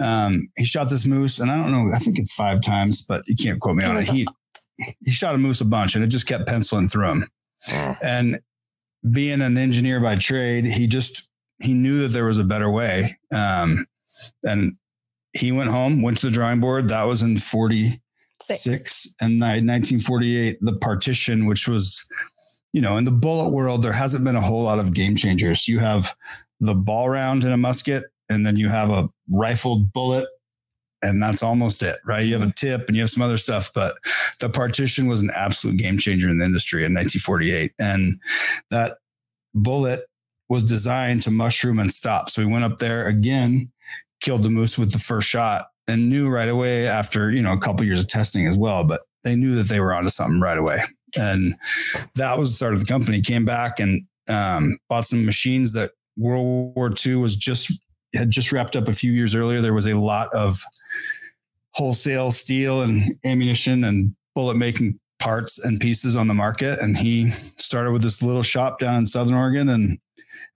[0.00, 1.94] Um, he shot this moose, and I don't know.
[1.94, 4.08] I think it's five times, but you can't quote me on it.
[4.08, 4.26] He
[5.04, 7.28] he shot a moose a bunch, and it just kept penciling through him.
[8.02, 8.40] And
[9.12, 11.28] being an engineer by trade, he just
[11.60, 13.18] he knew that there was a better way.
[13.32, 13.86] Um,
[14.42, 14.76] and
[15.32, 16.88] he went home, went to the drawing board.
[16.88, 18.00] That was in 46.
[18.40, 19.16] Six.
[19.20, 22.06] And 1948, the partition, which was,
[22.72, 25.66] you know, in the bullet world, there hasn't been a whole lot of game changers.
[25.66, 26.14] You have
[26.60, 30.28] the ball round in a musket, and then you have a rifled bullet
[31.04, 32.24] and that's almost it, right?
[32.24, 33.96] You have a tip and you have some other stuff, but
[34.40, 37.72] the partition was an absolute game changer in the industry in 1948.
[37.78, 38.18] And
[38.70, 38.98] that
[39.54, 40.06] bullet
[40.48, 42.30] was designed to mushroom and stop.
[42.30, 43.70] So we went up there again,
[44.20, 47.60] killed the moose with the first shot and knew right away after, you know, a
[47.60, 50.58] couple years of testing as well, but they knew that they were onto something right
[50.58, 50.82] away.
[51.16, 51.54] And
[52.16, 53.20] that was the start of the company.
[53.20, 57.72] Came back and um, bought some machines that World War II was just
[58.14, 59.60] had just wrapped up a few years earlier.
[59.60, 60.62] There was a lot of
[61.74, 66.78] wholesale steel and ammunition and bullet making parts and pieces on the market.
[66.80, 69.98] And he started with this little shop down in Southern Oregon and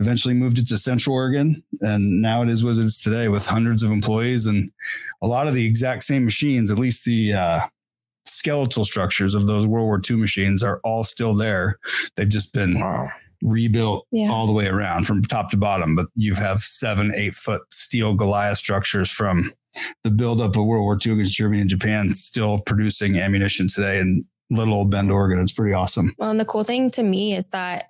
[0.01, 1.63] eventually moved it to Central Oregon.
[1.81, 4.71] And now it is what it is today with hundreds of employees and
[5.23, 7.61] a lot of the exact same machines, at least the uh,
[8.27, 11.79] skeletal structures of those World War II machines are all still there.
[12.17, 13.09] They've just been wow.
[13.43, 14.31] rebuilt yeah.
[14.31, 15.97] all the way around from top to bottom.
[15.97, 19.51] But you have seven, eight foot steel Goliath structures from
[20.05, 24.25] the buildup of World War II against Germany and Japan still producing ammunition today in
[24.51, 25.41] little old Bend, Oregon.
[25.41, 26.15] It's pretty awesome.
[26.19, 27.85] Well, and the cool thing to me is that,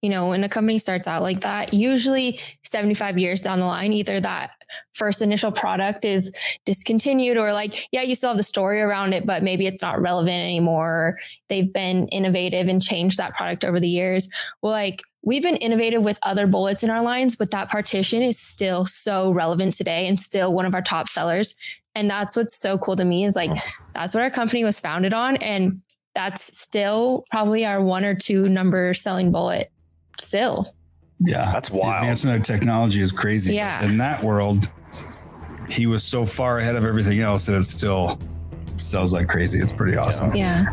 [0.00, 3.92] you know, when a company starts out like that, usually 75 years down the line,
[3.92, 4.50] either that
[4.94, 6.32] first initial product is
[6.64, 10.00] discontinued or like, yeah, you still have the story around it, but maybe it's not
[10.00, 11.18] relevant anymore.
[11.48, 14.28] They've been innovative and changed that product over the years.
[14.60, 18.38] Well, like we've been innovative with other bullets in our lines, but that partition is
[18.38, 21.54] still so relevant today and still one of our top sellers.
[21.94, 23.50] And that's what's so cool to me is like,
[23.94, 25.36] that's what our company was founded on.
[25.36, 25.82] And
[26.14, 29.70] that's still probably our one or two number selling bullet
[30.18, 30.74] still.
[31.20, 31.52] Yeah.
[31.52, 31.94] That's wild.
[31.94, 33.54] The advancement of technology is crazy.
[33.54, 33.84] Yeah.
[33.84, 34.70] In that world,
[35.68, 38.18] he was so far ahead of everything else that it still
[38.76, 39.60] sells like crazy.
[39.60, 40.34] It's pretty awesome.
[40.34, 40.66] Yeah.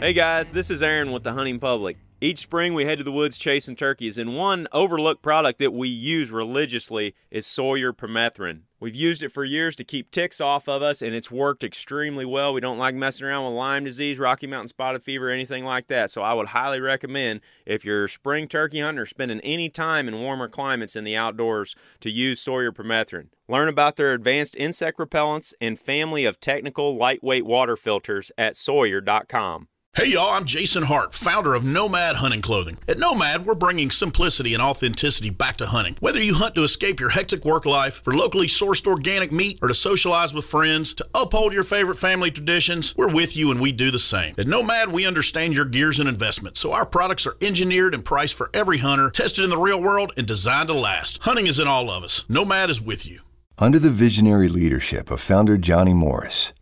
[0.00, 1.98] Hey guys, this is Aaron with the Hunting Public.
[2.22, 5.88] Each spring we head to the woods chasing turkeys, and one overlooked product that we
[5.88, 8.62] use religiously is Sawyer permethrin.
[8.80, 12.24] We've used it for years to keep ticks off of us, and it's worked extremely
[12.24, 12.54] well.
[12.54, 16.10] We don't like messing around with Lyme disease, Rocky Mountain spotted fever, anything like that.
[16.10, 20.22] So I would highly recommend if you're a spring turkey hunter spending any time in
[20.22, 23.26] warmer climates in the outdoors to use Sawyer permethrin.
[23.50, 29.68] Learn about their advanced insect repellents and family of technical lightweight water filters at sawyer.com.
[29.94, 32.78] Hey y'all, I'm Jason Hart, founder of Nomad Hunting Clothing.
[32.86, 35.96] At Nomad, we're bringing simplicity and authenticity back to hunting.
[35.98, 39.66] Whether you hunt to escape your hectic work life, for locally sourced organic meat, or
[39.66, 43.72] to socialize with friends, to uphold your favorite family traditions, we're with you and we
[43.72, 44.36] do the same.
[44.38, 48.34] At Nomad, we understand your gears and investments, so our products are engineered and priced
[48.34, 51.18] for every hunter, tested in the real world, and designed to last.
[51.22, 52.24] Hunting is in all of us.
[52.28, 53.22] Nomad is with you.
[53.58, 56.52] Under the visionary leadership of founder Johnny Morris,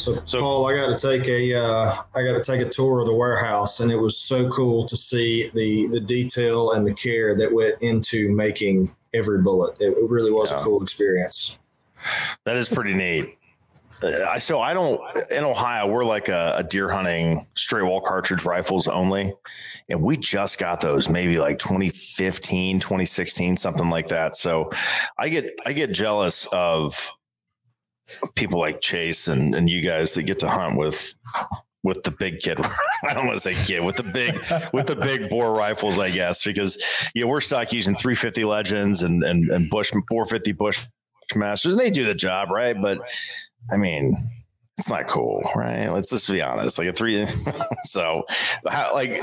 [0.00, 3.00] So, So- Paul, I got to take a uh, I got to take a tour
[3.00, 6.94] of the warehouse, and it was so cool to see the the detail and the
[6.94, 9.76] care that went into making every bullet.
[9.80, 10.60] It, really was Yeah.
[10.60, 11.58] a cool experience.
[12.44, 13.36] That is pretty neat.
[14.02, 14.98] Uh, I so I don't
[15.30, 19.34] in Ohio we're like a, a deer hunting straight wall cartridge rifles only
[19.90, 24.70] and we just got those maybe like 2015 2016 something like that so
[25.18, 27.12] I get I get jealous of
[28.34, 31.14] people like Chase and and you guys that get to hunt with
[31.82, 32.58] with the big kid
[33.08, 34.34] I don't want to say kid with the big
[34.72, 39.22] with the big bore rifles I guess because yeah we're stuck using 350 legends and
[39.24, 40.86] and and bush 450 bush
[41.34, 43.00] masters and they do the job right but
[43.70, 44.30] I mean,
[44.78, 45.88] it's not cool, right?
[45.88, 46.78] Let's just be honest.
[46.78, 47.24] Like a three,
[47.84, 48.24] so
[48.66, 49.20] how, like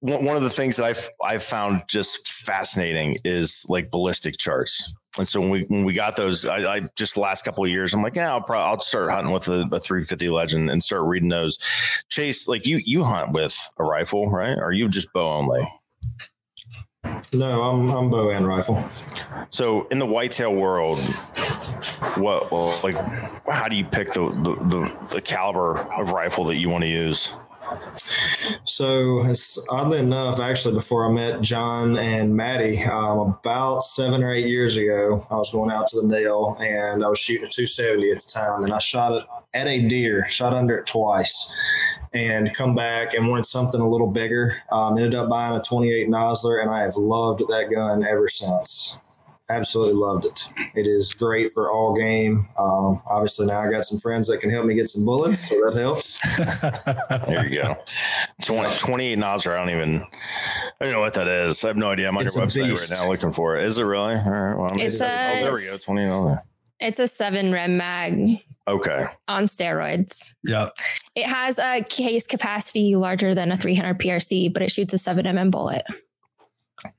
[0.00, 4.94] one one of the things that I've I've found just fascinating is like ballistic charts.
[5.18, 7.70] And so when we when we got those, I, I just the last couple of
[7.70, 10.82] years, I'm like, yeah, I'll probably I'll start hunting with a, a 350 legend and
[10.82, 11.58] start reading those.
[12.08, 14.56] Chase, like you you hunt with a rifle, right?
[14.58, 15.68] Or you just bow only?
[17.34, 18.82] No, I'm I'm bow and rifle.
[19.50, 20.98] So in the whitetail world,
[22.16, 22.96] what well, like
[23.46, 26.88] how do you pick the, the the the caliber of rifle that you want to
[26.88, 27.34] use?
[28.64, 29.24] So,
[29.70, 34.76] oddly enough, actually, before I met John and Madi, um, about seven or eight years
[34.76, 38.20] ago, I was going out to the nail and I was shooting a 270 at
[38.20, 41.54] the time, and I shot it at a deer, shot under it twice,
[42.14, 44.56] and come back and wanted something a little bigger.
[44.70, 48.98] Um, ended up buying a 28 Nosler, and I have loved that gun ever since.
[49.56, 50.44] Absolutely loved it.
[50.74, 52.48] It is great for all game.
[52.58, 55.54] Um, obviously, now I got some friends that can help me get some bullets, so
[55.56, 56.20] that helps.
[57.28, 57.76] There you go.
[58.42, 59.52] 20, 28 Nosler.
[59.52, 61.62] I don't even I don't know what that is.
[61.64, 62.08] I have no idea.
[62.08, 62.90] I'm on It's your website beast.
[62.90, 63.64] right now looking for it.
[63.64, 64.14] Is it really?
[64.14, 64.54] All right.
[64.56, 65.76] Well, maybe- It's oh, a- there we go.
[65.76, 66.38] 20 Nosler.
[66.80, 69.04] It's a seven rem mag Okay.
[69.28, 70.34] on steroids.
[70.44, 70.68] Yeah.
[71.14, 75.24] It has a case capacity larger than a 300 PRC, but it shoots a 7
[75.26, 75.82] mm bullet.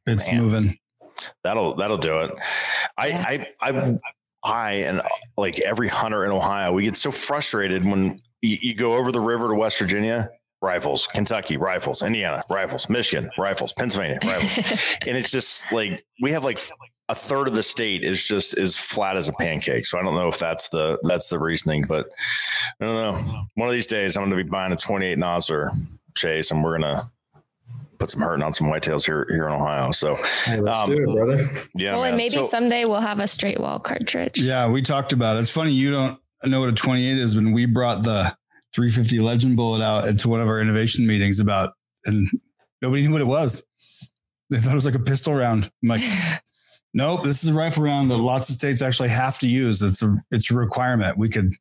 [0.06, 0.42] It's Man.
[0.42, 0.78] moving.
[1.44, 2.32] That'll that'll do it.
[2.98, 3.26] I Yeah.
[3.28, 4.00] I I
[4.44, 5.02] I and
[5.38, 9.22] like every hunter in Ohio, we get so frustrated when you, you go over the
[9.22, 10.30] river to West Virginia,
[10.62, 14.76] rifles, Kentucky, rifles, Indiana, rifles, Michigan, rifles, Pennsylvania, rifles.
[15.02, 16.60] and it's just like we have like
[17.10, 19.86] a third of the state is just as flat as a pancake.
[19.86, 22.08] So I don't know if that's the that's the reasoning, but
[22.82, 23.44] I don't know.
[23.56, 25.70] One of these days I'm gonna be buying a 28 Nosler
[26.16, 27.10] chase and we're gonna
[28.00, 29.92] put some hurting on some whitetails here here in Ohio.
[29.92, 31.64] So Hey, let's Um, do it, brother.
[31.76, 31.94] yeah.
[31.94, 34.40] well, and maybe So- someday we'll have a straight wall cartridge.
[34.40, 35.42] Yeah, we talked about it.
[35.42, 38.36] It's funny you don't know what a 28 is when we brought the
[38.74, 41.74] 350 Legend bullet out into one of our innovation meetings about,
[42.06, 42.28] and
[42.82, 43.64] nobody knew what it was.
[44.50, 45.70] They thought it was like a pistol round.
[45.84, 46.02] I'm like,
[46.94, 49.82] nope, this is a rifle round that lots of states actually have to use.
[49.82, 51.18] It's a it's a requirement.
[51.18, 51.54] We could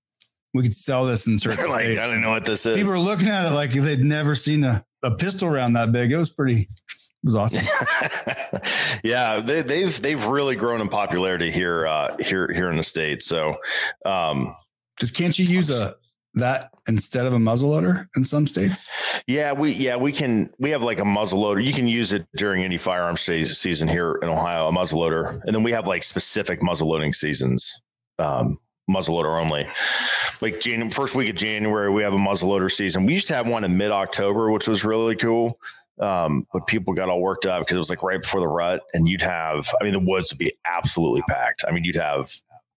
[0.54, 2.00] we could sell this in certain They're like, states.
[2.00, 2.76] I don't know what this is.
[2.76, 6.12] People were looking at it like they'd never seen a, a pistol round that big.
[6.12, 6.62] It was pretty.
[6.62, 7.64] It was awesome.
[9.04, 13.22] yeah, they, they've they've really grown in popularity here uh, here here in the state.
[13.22, 13.56] So,
[14.04, 14.56] um,
[14.98, 15.94] Just can't you use a
[16.34, 18.88] that instead of a muzzle loader in some states?
[19.26, 21.60] yeah, we yeah we can we have like a muzzle loader.
[21.60, 25.40] You can use it during any firearm season season here in Ohio, a muzzle loader,
[25.44, 27.82] and then we have like specific muzzle loading seasons.
[28.18, 28.58] Um,
[28.90, 29.66] muzzleloader only.
[30.40, 33.06] Like Jan- first week of January, we have a muzzleloader season.
[33.06, 35.58] We used to have one in mid October, which was really cool.
[36.00, 38.82] Um, but people got all worked up because it was like right before the rut,
[38.92, 41.64] and you'd have, I mean, the woods would be absolutely packed.
[41.68, 42.32] I mean, you'd have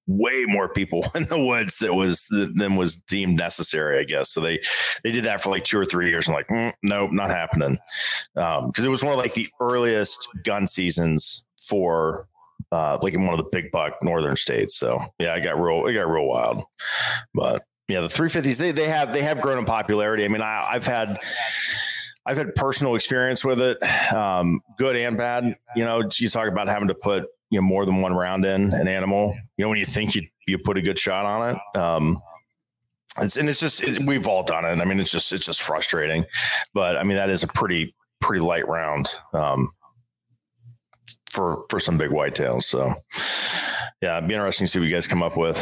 [0.08, 4.30] way more people in the woods that was than was deemed necessary, I guess.
[4.30, 4.60] So they
[5.04, 6.28] they did that for like two or three years.
[6.28, 7.78] and like, mm, nope, not happening,
[8.34, 12.28] because it was one of like the earliest gun seasons for
[12.76, 14.76] uh, like in one of the big buck northern states.
[14.76, 16.62] So yeah, I got real, it got real wild.
[17.34, 20.26] But yeah, the 350s they they have they have grown in popularity.
[20.26, 21.18] I mean, I, I've had
[22.26, 23.82] I've had personal experience with it,
[24.14, 25.56] um, good and bad.
[25.76, 28.74] You know, you talk about having to put you know more than one round in
[28.74, 29.34] an animal.
[29.56, 31.80] You know, when you think you you put a good shot on it.
[31.80, 32.22] Um,
[33.20, 34.82] it's, and it's just it's, we've all done it.
[34.82, 36.26] I mean, it's just it's just frustrating,
[36.74, 39.70] but I mean that is a pretty pretty light round um,
[41.36, 42.64] for for some big whitetails.
[42.64, 42.96] So
[44.02, 45.58] Yeah, it'd be interesting to see what you guys come up with.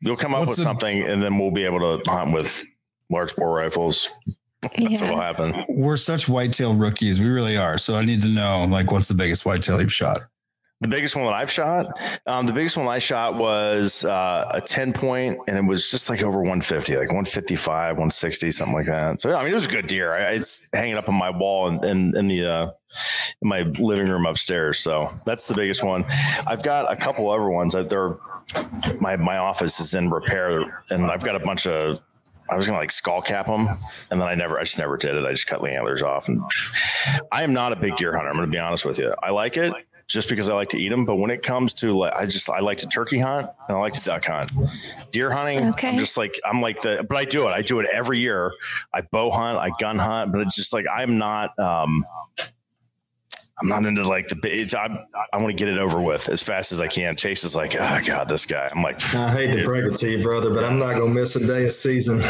[0.00, 2.64] You'll come up What's with the- something, and then we'll be able to hunt with
[3.10, 4.08] large bore rifles.
[4.62, 5.52] That's what will happen.
[5.70, 7.20] We're such whitetail rookies.
[7.20, 7.78] We really are.
[7.78, 10.18] So I need to know like what's the biggest whitetail you've shot?
[10.80, 11.86] The biggest one that I've shot,
[12.24, 16.08] um, the biggest one I shot was uh, a 10 point and it was just
[16.08, 19.20] like over 150, like 155, 160, something like that.
[19.20, 20.12] So, I mean, it was a good deer.
[20.12, 22.70] I, it's hanging up on my wall in, in, in the, uh,
[23.42, 24.78] in my living room upstairs.
[24.78, 26.04] So that's the biggest one.
[26.46, 28.16] I've got a couple other ones that they're,
[29.00, 32.00] my, my office is in repair and I've got a bunch of,
[32.48, 33.66] I was gonna like skull cap them,
[34.10, 35.26] and then I never, I just never did it.
[35.26, 36.40] I just cut the antlers off, and
[37.30, 38.30] I am not a big deer hunter.
[38.30, 39.14] I'm gonna be honest with you.
[39.22, 39.74] I like it
[40.08, 42.48] just because I like to eat them, but when it comes to like, I just
[42.48, 44.50] I like to turkey hunt and I like to duck hunt.
[45.12, 45.90] Deer hunting, Okay.
[45.90, 47.50] I'm just like I'm like the, but I do it.
[47.52, 48.52] I do it every year.
[48.94, 51.56] I bow hunt, I gun hunt, but it's just like I'm not.
[51.58, 52.04] um
[53.60, 54.72] I'm not into like the big.
[54.72, 57.12] I, I want to get it over with as fast as I can.
[57.16, 58.70] Chase is like, oh god, this guy.
[58.72, 61.34] I'm like, I hate to break it to you, brother, but I'm not gonna miss
[61.34, 62.22] a day of season.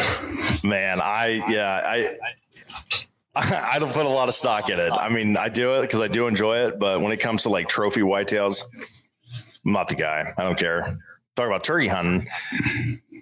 [0.65, 3.07] man i yeah i i
[3.79, 6.09] don't put a lot of stock in it i mean i do it because i
[6.09, 8.65] do enjoy it but when it comes to like trophy whitetails
[9.67, 10.99] i'm not the guy i don't care
[11.37, 12.27] talk about turkey hunting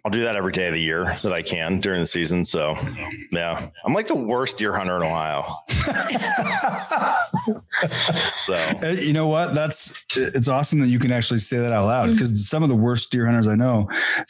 [0.04, 2.74] i'll do that every day of the year that i can during the season so
[3.32, 5.44] yeah i'm like the worst deer hunter in ohio
[8.46, 9.54] so You know what?
[9.54, 12.76] That's it's awesome that you can actually say that out loud because some of the
[12.76, 13.88] worst deer hunters I know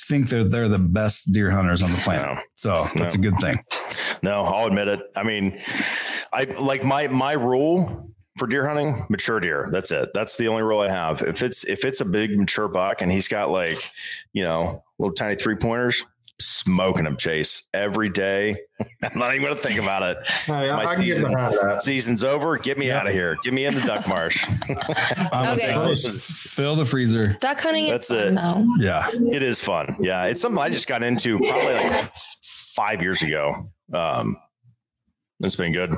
[0.09, 2.37] think that they're the best deer hunters on the planet.
[2.37, 2.41] No.
[2.57, 3.21] So that's No.
[3.21, 3.59] a good thing.
[4.23, 5.01] No, I'll admit it.
[5.15, 5.61] I mean,
[6.33, 9.69] I like my my rule for deer hunting, mature deer.
[9.71, 10.11] That's it.
[10.15, 11.23] That's the only rule I have.
[11.23, 13.91] If it's if it's a big mature buck and he's got like,
[14.33, 16.05] you know, little tiny three pointers,
[16.39, 18.57] smoking them, chase every day.
[19.03, 20.27] I'm not even gonna think about it.
[20.29, 22.59] Hey, My I can get season- Season's over.
[22.59, 23.39] Get me out of here.
[23.43, 24.45] Get me in the duck marsh.
[25.33, 25.73] I'm Okay.
[25.73, 26.13] gonna take.
[26.13, 27.37] Fill the freezer.
[27.41, 28.35] Duck hunting That's is fun it.
[28.35, 28.67] though.
[28.85, 29.11] Yeah.
[29.35, 29.97] it is fun.
[30.01, 33.71] Yeah, it's something I just got into probably like five years ago.
[33.93, 34.37] Um,
[35.41, 35.95] it's been good.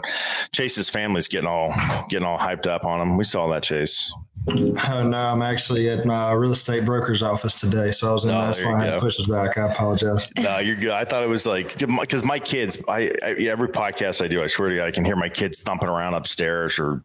[0.53, 1.73] Chase's family's getting all
[2.09, 3.17] getting all hyped up on him.
[3.17, 4.13] We saw that Chase.
[4.49, 8.31] Oh no, I'm actually at my real estate broker's office today, so I was in.
[8.31, 8.97] Oh, that's why I had go.
[8.97, 9.59] to push us back.
[9.59, 10.29] I apologize.
[10.39, 10.91] No, you're good.
[10.91, 12.83] I thought it was like because my kids.
[12.89, 15.61] I, I every podcast I do, I swear to God, I can hear my kids
[15.61, 17.03] thumping around upstairs or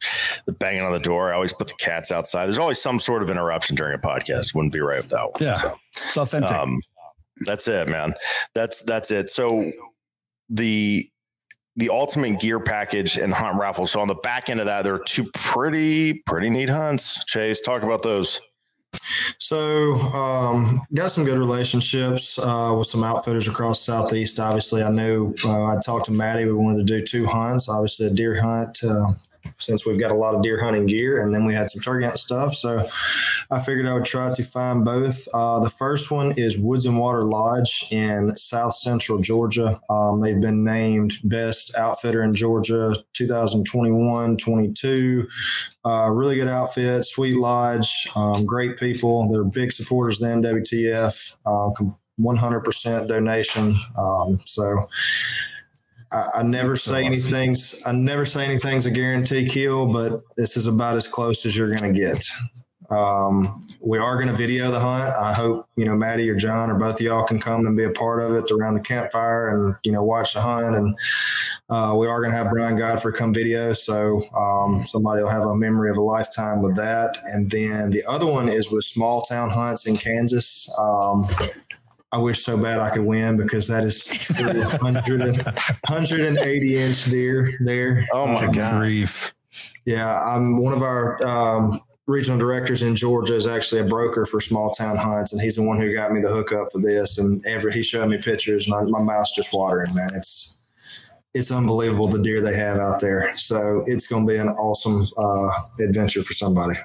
[0.59, 1.31] banging on the door.
[1.31, 2.45] I always put the cats outside.
[2.45, 4.55] There's always some sort of interruption during a podcast.
[4.55, 5.33] Wouldn't be right without.
[5.33, 5.43] one.
[5.43, 5.55] Yeah.
[5.55, 5.79] So.
[5.89, 6.51] It's authentic.
[6.51, 6.79] Um,
[7.41, 8.13] that's it, man.
[8.53, 9.29] That's that's it.
[9.29, 9.71] So
[10.53, 11.09] the
[11.75, 13.87] the ultimate gear package and hunt raffle.
[13.87, 17.25] So on the back end of that, there are two pretty pretty neat hunts.
[17.25, 18.39] Chase, talk about those.
[19.39, 24.39] So, um, got some good relationships uh, with some outfitters across southeast.
[24.39, 26.45] Obviously, I knew uh, I talked to Madi.
[26.45, 27.67] We wanted to do two hunts.
[27.67, 28.83] Obviously, a deer hunt.
[28.83, 29.13] Uh,
[29.57, 32.05] since we've got a lot of deer hunting gear, and then we had some turkey
[32.05, 32.87] hunt stuff, so
[33.51, 35.27] I figured I would try to find both.
[35.33, 39.79] Uh, the first one is Woods and Water Lodge in South Central Georgia.
[39.89, 45.27] Um, they've been named Best Outfitter in Georgia 2021 22.
[45.85, 49.27] Uh, really good outfit, sweet lodge, um, great people.
[49.29, 51.69] They're big supporters of the NWTF, uh,
[52.19, 53.75] 100% donation.
[53.97, 54.87] Um, so
[56.13, 57.55] I, I never say anything.
[57.85, 61.73] I never say anything's a guarantee kill, but this is about as close as you're
[61.75, 62.23] going to get.
[62.89, 65.15] Um, we are going to video the hunt.
[65.15, 67.85] I hope you know Madi or John or both of y'all can come and be
[67.85, 70.75] a part of it around the campfire and you know watch the hunt.
[70.75, 70.95] And
[71.69, 75.45] uh, we are going to have Brian Godfrey come video, so um, somebody will have
[75.45, 77.17] a memory of a lifetime with that.
[77.25, 80.69] And then the other one is with Small Town Hunts in Kansas.
[80.77, 81.27] Um,
[82.13, 84.05] I wish so bad I could win because that is
[84.39, 88.07] 100, 180 inch deer there.
[88.13, 88.79] Oh my Um, God.
[88.79, 89.33] Grief.
[89.85, 94.39] yeah, I'm one of our um, regional directors in Georgia is actually a broker for
[94.39, 97.17] small town hunts, and he's the one who got me the hookup for this.
[97.17, 100.09] And every he showed me pictures, and I, my mouth's just watering, man.
[100.13, 100.59] It's
[101.33, 103.35] it's unbelievable the deer they have out there.
[103.37, 105.49] So it's going to be an awesome uh,
[105.83, 106.75] adventure for somebody.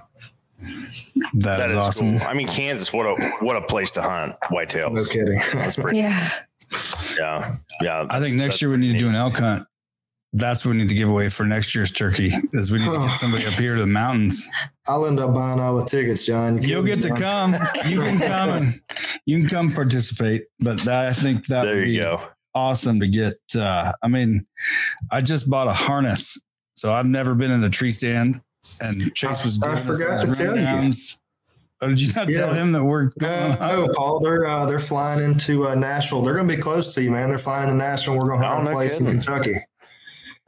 [0.61, 2.19] That That is, is awesome.
[2.19, 2.29] cool.
[2.29, 4.93] I mean, Kansas, what a what a place to hunt whitetails.
[4.95, 5.41] No kidding.
[5.53, 5.99] That's pretty.
[6.01, 6.29] Yeah.
[7.19, 8.07] Yeah, yeah.
[8.11, 9.67] I think next year we need to do an elk hunt.
[10.35, 12.31] That's what we need to give away for next year's turkey.
[12.53, 14.47] Is we need to get somebody up here to the mountains.
[14.87, 16.61] I'll end up buying all the tickets, John.
[16.61, 17.55] You You'll get to John.
[17.55, 17.69] come.
[17.87, 18.81] You can come and
[19.25, 20.45] you can come participate.
[20.61, 22.23] But that, I think that There would be you go.
[22.55, 23.37] awesome to get.
[23.57, 24.47] Uh, I mean,
[25.11, 26.39] I just bought a harness,
[26.75, 28.43] so I've never been in a tree stand.
[28.81, 30.93] And Chase was I giving us forgot to tell you.
[31.81, 34.19] Oh, did you not tell him that we're going No, no, Paul.
[34.21, 36.23] They're uh, they're flying into uh, Nashville.
[36.23, 37.29] They're going to be close to you, man.
[37.29, 38.15] They're flying into Nashville.
[38.15, 39.07] We're going to Oh, have a no place in.
[39.07, 39.55] Kentucky.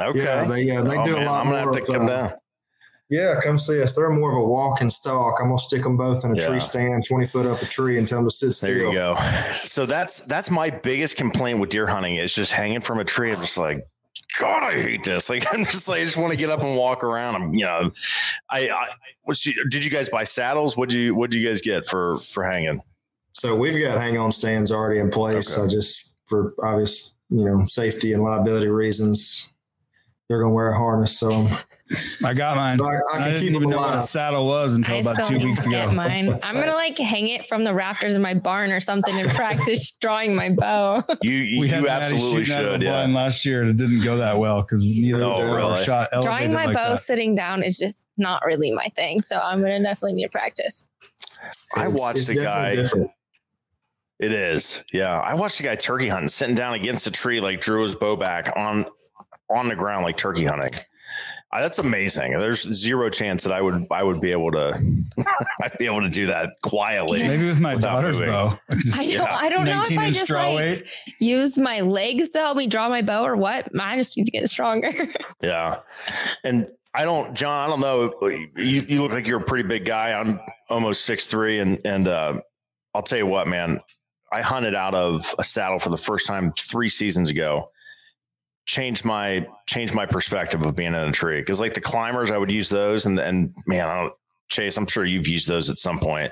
[0.01, 0.19] Okay.
[0.25, 1.75] Yeah, they uh, they Oh, do man, a lot I'm gonna more.
[1.75, 2.33] have to of, come uh, down.
[3.11, 3.93] Yeah, come see us.
[3.93, 5.37] They're more of a walking stalk.
[5.41, 6.47] I'm gonna stick them both in a Yeah.
[6.49, 8.69] tree stand, 20 foot up a tree, and tell them to sit still.
[8.71, 9.17] There you go.
[9.65, 13.31] So that's that's my biggest complaint with deer hunting is just hanging from a tree.
[13.33, 13.85] I'm just like,
[14.41, 15.29] God, I hate this.
[15.29, 17.37] Like I'm just like I just want to get up and walk around.
[17.37, 17.91] I'm you know,
[18.51, 18.87] I, I
[19.23, 20.77] what's you, did you guys buy saddles?
[20.77, 22.81] What do you what do you guys get for for hanging?
[23.33, 25.53] So we've got hang on stands already in place.
[25.53, 25.63] Okay.
[25.63, 29.53] I just for obvious, you know, safety and liability reasons,
[30.31, 31.19] they're gonna wear a harness.
[31.19, 31.33] So
[32.25, 32.81] I'm, got mine.
[32.81, 35.27] I, I I, can didn't keep even know what a saddle was until I about
[35.27, 35.91] two weeks ago.
[35.93, 36.39] mine.
[36.45, 39.91] I'm gonna like hang it from the rafters in my barn or something and practice
[40.01, 41.03] drawing my bow.
[41.21, 42.83] You you, had you Madi absolutely shooting out of should.
[42.83, 42.91] Yeah.
[42.93, 45.57] blind last year and it didn't go that well because neither Oh, of us ever
[45.57, 45.83] really?
[45.85, 47.01] shot drawing my like bow that.
[47.01, 49.21] sitting down is just not really my thing.
[49.21, 50.87] So I'm gonna definitely need to practice.
[51.75, 52.77] I It's- watched it's a guy.
[52.77, 53.11] different.
[54.21, 54.85] It is.
[54.93, 55.19] Yeah.
[55.19, 58.15] I watched a guy turkey hunting, sitting down against a tree, like drew his bow
[58.15, 58.85] back on
[59.51, 60.79] on the ground, like turkey hunting.
[61.53, 62.39] Uh, that's amazing.
[62.39, 64.81] There's zero chance that I would I would be able to
[65.63, 67.25] I'd be able to do that quietly.
[67.25, 68.33] Maybe with my daughter's moving.
[68.33, 68.59] bow.
[68.95, 69.13] I know.
[69.13, 69.37] Yeah.
[69.37, 70.85] I don't know if I just like weight.
[71.19, 73.69] use my legs to help me draw my bow or what.
[73.79, 74.93] I just need to get stronger.
[75.43, 75.81] Yeah.
[76.45, 78.13] And I don't, John, I don't know.
[78.57, 80.13] You, you look like you're a pretty big guy.
[80.13, 80.39] I'm
[80.69, 82.41] almost six three, and and uh,
[82.95, 83.81] I'll tell you what, man.
[84.33, 87.71] I hunted out of a saddle for the first time three seasons ago.
[88.71, 92.39] Changed my changed my perspective of being in a tree because like the climbers, I
[92.39, 94.13] would use those, and and man, I don't.
[94.49, 96.31] Chase, I'm sure you've used those at some point.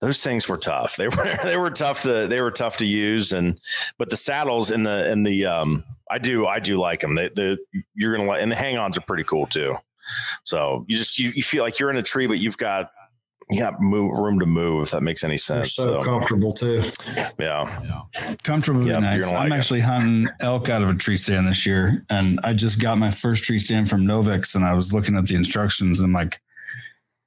[0.00, 0.96] Those things were tough.
[0.96, 3.60] They were they were tough to they were tough to use, and
[3.98, 7.14] but the saddles in the in the um I do I do like them.
[7.14, 7.58] They the
[7.94, 9.76] you're gonna like and the hang-ons are pretty cool too.
[10.44, 12.90] So you just you, you feel like you're in a tree, but you've got
[13.50, 15.74] you got move, room to move if that makes any sense.
[15.74, 16.82] so So, comfortable too.
[17.38, 17.80] yeah,
[18.42, 19.26] Comfortable would Yep, nice.
[19.28, 19.56] I'm like it.
[19.56, 23.10] actually hunting elk out of a tree stand this year, and I just got my
[23.10, 26.40] first tree stand from Novix, and I was looking at the instructions, and I'm like,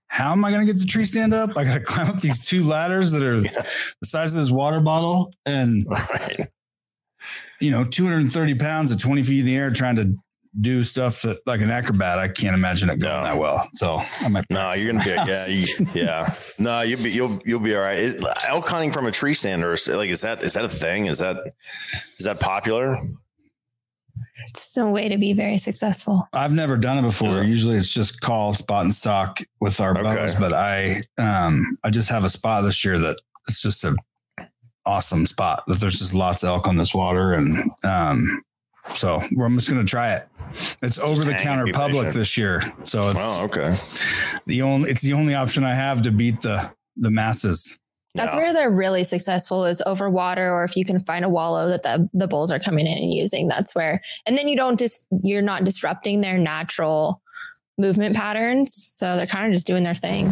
[0.08, 1.56] "How am I going to get the tree stand up?
[1.58, 3.66] I got to climb up these two ladders that are the
[4.06, 6.48] size of this water bottle, and right.
[7.62, 10.14] you know, 230 pounds at 20 feet in the air, trying to
[10.60, 12.18] do stuff that like an acrobat.
[12.20, 13.24] I can't imagine it going No.
[13.24, 13.70] that well.
[13.74, 14.46] So I might.
[14.50, 16.34] No, you're gonna be yeah, you, yeah.
[16.58, 18.00] No, you'll be you'll you'll be all right.
[18.00, 21.06] Is, elk hunting from a tree stand or like is that is that a thing?
[21.06, 21.38] Is that
[22.18, 22.98] is that popular?
[24.48, 26.28] it's a way to be very successful.
[26.34, 27.44] I've never done it before.
[27.44, 30.02] Usually it's just call spot and stock with our Okay.
[30.04, 33.96] bows, but I um I just have a spot this year that it's just a
[34.86, 38.42] awesome spot that there's just lots of elk on this water and um
[38.96, 40.28] so we're I'm just gonna try it.
[40.82, 42.14] It's over the counter public patient.
[42.16, 42.74] this year.
[42.84, 43.78] So it's Oh, okay.
[44.48, 47.78] the only it's the only option I have to beat the the masses.
[48.16, 48.40] That's Yeah.
[48.40, 51.84] where they're really successful is over water, or if you can find a wallow that
[51.84, 53.48] the, the bulls are coming in and using.
[53.48, 57.22] That's where, and then you don't just you're not disrupting their natural
[57.78, 60.28] movement patterns, so they're kind of just doing their thing.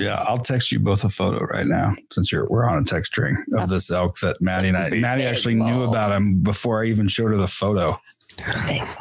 [0.00, 3.12] Yeah, I'll text you both a photo right now since you're we're on a text
[3.12, 6.86] string of this elk that Madi and I Madi actually knew about him before I
[6.86, 7.98] even showed her the photo.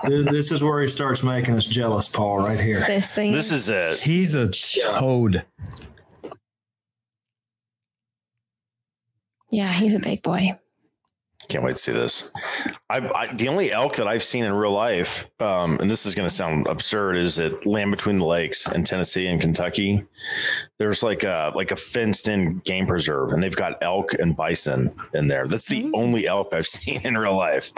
[0.03, 2.81] This is where he starts making us jealous, Paul, right here.
[2.81, 3.31] This thing.
[3.31, 3.99] This is it.
[3.99, 5.45] He's a toad.
[9.51, 10.57] yeah, he's a big boy.
[11.49, 12.31] Can't wait to see this.
[12.91, 16.13] I, I the only elk that I've seen in real life, um, and this is
[16.13, 20.05] going to sound absurd, is at Land Between the Lakes in Tennessee and Kentucky.
[20.77, 24.91] There's like a like a fenced in game preserve, and they've got elk and bison
[25.15, 25.47] in there.
[25.47, 25.91] That's the Mm.
[25.95, 27.71] only elk I've seen in real life.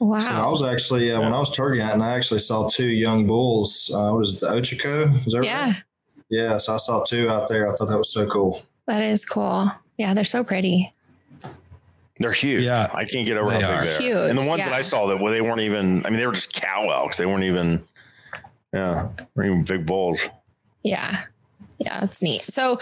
[0.00, 0.18] Wow.
[0.18, 3.26] So I was actually uh, when I was turkey hunting, I actually saw two young
[3.28, 3.88] bulls.
[3.94, 5.26] Uh, what is it, the Ochiko?
[5.26, 5.82] Is that yeah, right?
[6.28, 6.56] Yeah.
[6.56, 7.68] So I saw two out there.
[7.68, 8.60] I thought that was so cool.
[8.88, 9.70] that is cool.
[9.96, 10.92] Yeah, they're so pretty.
[12.18, 12.62] They're huge.
[12.64, 13.82] Yeah, I can't get over they how are.
[13.82, 14.00] big they are.
[14.00, 14.72] Huge, And the ones that.
[14.72, 16.04] I saw that well, they weren't even.
[16.06, 17.16] I mean, they were just cow elks.
[17.16, 17.84] They weren't even.
[18.72, 20.28] Yeah, they weren't even big bulls.
[20.82, 21.24] Yeah.
[21.78, 22.42] Yeah, that's neat.
[22.42, 22.78] So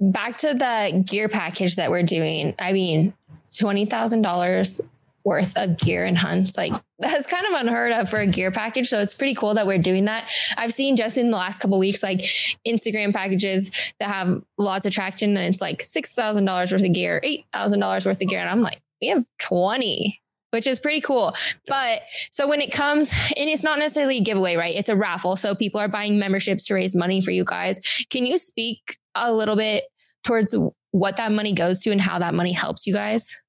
[0.00, 2.54] back to the gear package that we're doing.
[2.58, 3.14] I mean,
[3.56, 4.80] twenty thousand dollars
[5.24, 6.56] worth of gear and hunts.
[6.56, 8.88] Like that's kind of unheard of for a gear package.
[8.88, 10.28] So it's pretty cool that we're doing that.
[10.56, 12.20] I've seen just in the last couple weeks, like
[12.66, 13.70] Instagram packages
[14.00, 17.46] that have lots of traction, and it's like six thousand dollars worth of gear, eight
[17.52, 18.40] thousand dollars worth of gear.
[18.40, 20.18] And I'm like, we have twenty.
[20.50, 21.34] Which is pretty cool.
[21.66, 24.76] But so when it comes, and it's not necessarily a giveaway, right?
[24.76, 25.34] It's a raffle.
[25.36, 27.80] So people are buying memberships to raise money for you guys.
[28.10, 29.84] Can you speak a little bit
[30.24, 30.54] towards
[30.90, 33.41] what that money goes to and how that money helps you guys?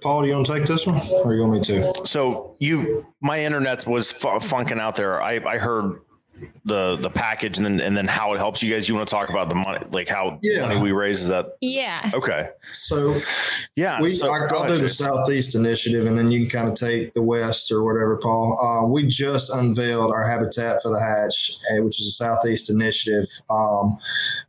[0.00, 1.92] Paul, do you want to take this one, or you want me to?
[2.06, 5.20] So you, my internet was fu- funking out there.
[5.22, 6.00] I, I heard
[6.64, 8.88] the the package and then and then how it helps you guys?
[8.88, 10.66] You want to talk about the money, like how Yeah.
[10.68, 11.22] money we raise?
[11.22, 12.08] Is that Yeah.
[12.14, 12.48] okay?
[12.72, 13.14] So
[13.76, 14.00] Yeah.
[14.00, 16.74] we, so I, go I'll do the Southeast Initiative, and then you can kind of
[16.74, 18.58] take the West or whatever, Paul.
[18.60, 23.26] Uh, we just unveiled our Habitat for the Hatch, uh, which is a Southeast Initiative.
[23.50, 23.98] Um,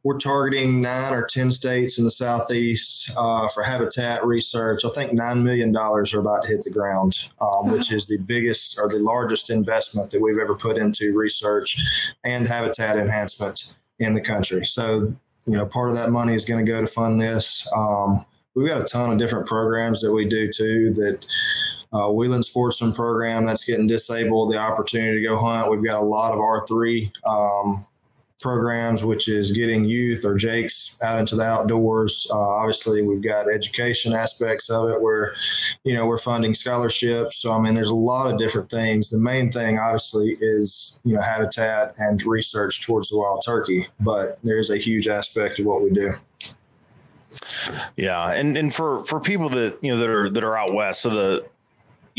[0.04, 4.84] we're targeting nine or 10 states in the Southeast uh, for habitat research.
[4.84, 8.78] I think $9 million are about to hit the ground, um, which is the biggest
[8.80, 11.78] or the largest investment that we've ever put into research
[12.24, 14.66] and habitat enhancement in the country.
[14.66, 15.14] So,
[15.46, 17.68] you know, part of that money is going to go to fund this.
[17.76, 18.26] Um,
[18.56, 21.26] we've got a ton of different programs that we do too that
[21.92, 25.72] uh, Wheelin' Sportsmen program that's getting disabled the opportunity to go hunt.
[25.72, 27.86] We've got a lot of R3 um,
[28.40, 32.28] programs, which is getting youth or Jakes out into the outdoors.
[32.32, 35.36] Uh, obviously, we've got education aspects of it where,
[35.84, 37.38] you know, we're funding scholarships.
[37.38, 39.10] So, I mean, there's a lot of different things.
[39.10, 44.40] The main thing, obviously, is, you know, habitat and research towards the wild turkey, but
[44.44, 46.14] there's a huge aspect of what we do.
[47.96, 51.02] Yeah, and and for for people that you know that are that are out west,
[51.02, 51.46] so the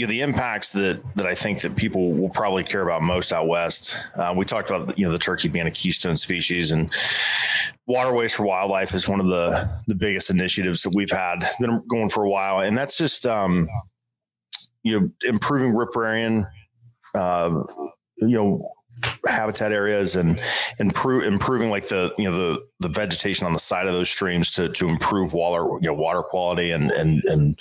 [0.01, 3.35] you know the impacts that that I think that people will probably care about most
[3.35, 3.99] out west.
[4.15, 6.91] Uh, we talked about you know the turkey being a keystone species and
[7.87, 12.09] waterways for wildlife is one of the the biggest initiatives that we've had been going
[12.09, 13.69] for a while, and that's just um,
[14.85, 16.47] you know improving riparian,
[17.15, 17.63] uh,
[18.17, 18.73] you know
[19.27, 20.41] habitat areas and
[20.79, 24.51] improve improving like the you know the the vegetation on the side of those streams
[24.51, 27.61] to to improve water you know water quality and and and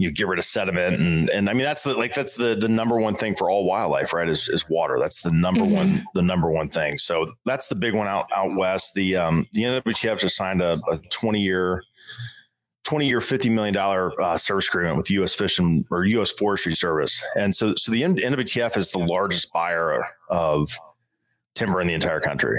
[0.00, 2.68] you get rid of sediment and and I mean that's the like that's the the
[2.68, 5.74] number one thing for all wildlife right is is water that's the number Mhm.
[5.74, 9.46] one the number one thing so that's the big one out out west the um
[9.52, 11.82] the NWTF just signed a, a 20 year
[12.84, 15.32] 20 year, $50 million uh, service agreement with U.S.
[15.34, 16.32] Fish and or U.S.
[16.32, 17.22] Forestry Service.
[17.38, 20.72] And so, so the NWTF is the largest buyer of
[21.54, 22.58] timber in the entire country.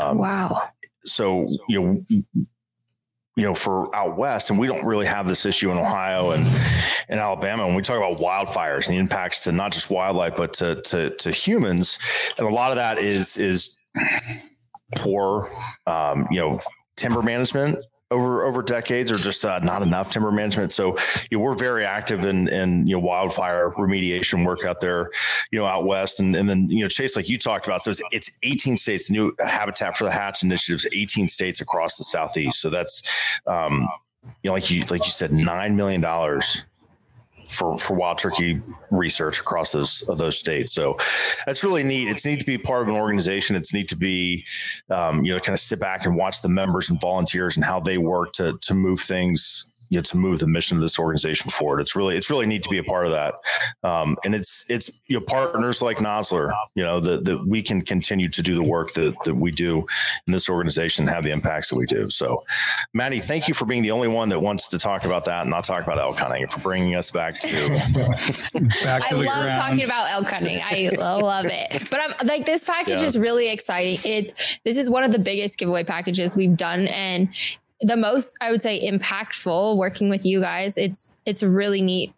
[0.00, 0.62] Um, wow.
[1.04, 2.22] so, you know,
[3.36, 6.46] you know, for out west, and we don't really have this issue in Ohio and
[7.08, 7.66] in Alabama.
[7.66, 11.10] When we talk about wildfires and the impacts to not just wildlife but to to,
[11.16, 11.98] to humans,
[12.38, 13.78] and a lot of that is is
[14.96, 15.52] poor,
[15.86, 16.60] um, you know,
[16.96, 17.78] timber management
[18.10, 20.72] over over decades, or just uh, not enough timber management.
[20.72, 20.96] So,
[21.30, 25.10] you know, we're very active in in you know wildfire remediation work out there,
[25.50, 27.90] you know, out west, and and then you know, Chase, like you talked about, so
[27.90, 29.08] it's, it's 18 states.
[29.08, 32.60] The new Habitat for the Hatch initiatives, 18 states across the southeast.
[32.60, 33.88] So that's, um,
[34.42, 36.62] you know, like you like you said, nine million dollars
[37.48, 40.72] for for wild turkey research across those those states.
[40.72, 40.96] So
[41.46, 42.08] that's really neat.
[42.08, 43.56] It's neat to be part of an organization.
[43.56, 44.44] It's neat to be,
[44.90, 47.80] um, you know, kind of sit back and watch the members and volunteers and how
[47.80, 49.70] they work to to move things.
[49.88, 52.62] You know, to move the mission of this organization forward, it's really it's really neat
[52.64, 53.34] to be a part of that,
[53.82, 57.82] um, and it's it's you know partners like Nosler, you know that that we can
[57.82, 59.86] continue to do the work that that we do
[60.26, 62.08] in this organization and have the impacts that we do.
[62.10, 62.44] So,
[62.94, 65.50] Madi, thank you for being the only one that wants to talk about that and
[65.50, 67.46] not talk about elk hunting, and for bringing us back to
[68.84, 69.54] Back I to the love ground.
[69.58, 70.60] talking about elk hunting.
[70.62, 71.88] I love it.
[71.90, 73.06] But I'm like this package Yeah.
[73.06, 73.98] is really exciting.
[74.04, 74.34] It's
[74.64, 77.28] this is one of the biggest giveaway packages we've done and
[77.80, 80.76] the most I would say impactful working with you guys.
[80.76, 82.12] It's it's really neat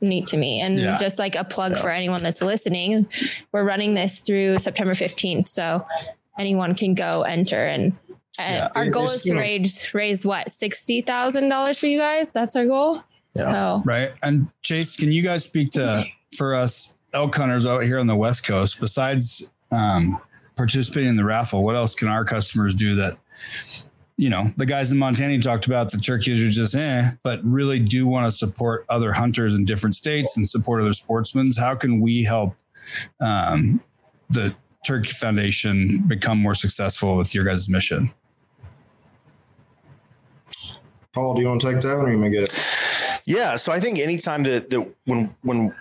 [0.00, 0.60] neat to me.
[0.60, 0.98] And Yeah.
[0.98, 3.06] just like a plug for anyone that's listening,
[3.52, 5.46] we're running this through September 15th.
[5.46, 5.86] So
[6.36, 7.92] anyone can go enter and
[8.38, 8.68] uh, Yeah.
[8.74, 12.30] our It- goal it's is to raise raise what sixty thousand dollars for you guys.
[12.30, 13.02] That's our goal.
[13.36, 14.12] So Right.
[14.22, 16.04] And Chase, can you guys speak to
[16.36, 20.18] for us elk hunters out here on the West Coast, besides um,
[20.56, 23.16] participating in the raffle, what else can our customers do that,
[24.22, 27.80] you know, the guys in Montana talked about the turkeys are just eh, but really
[27.80, 31.50] do want to support other hunters in different states and support other sportsmen?
[31.58, 32.54] How can we help
[33.20, 33.82] um,
[34.30, 34.54] the
[34.86, 38.12] Turkey Foundation become more successful with your guys' mission?
[41.12, 43.22] Paul, do you want to take that one or you may get it?
[43.26, 45.74] Yeah, so I think anytime that that when when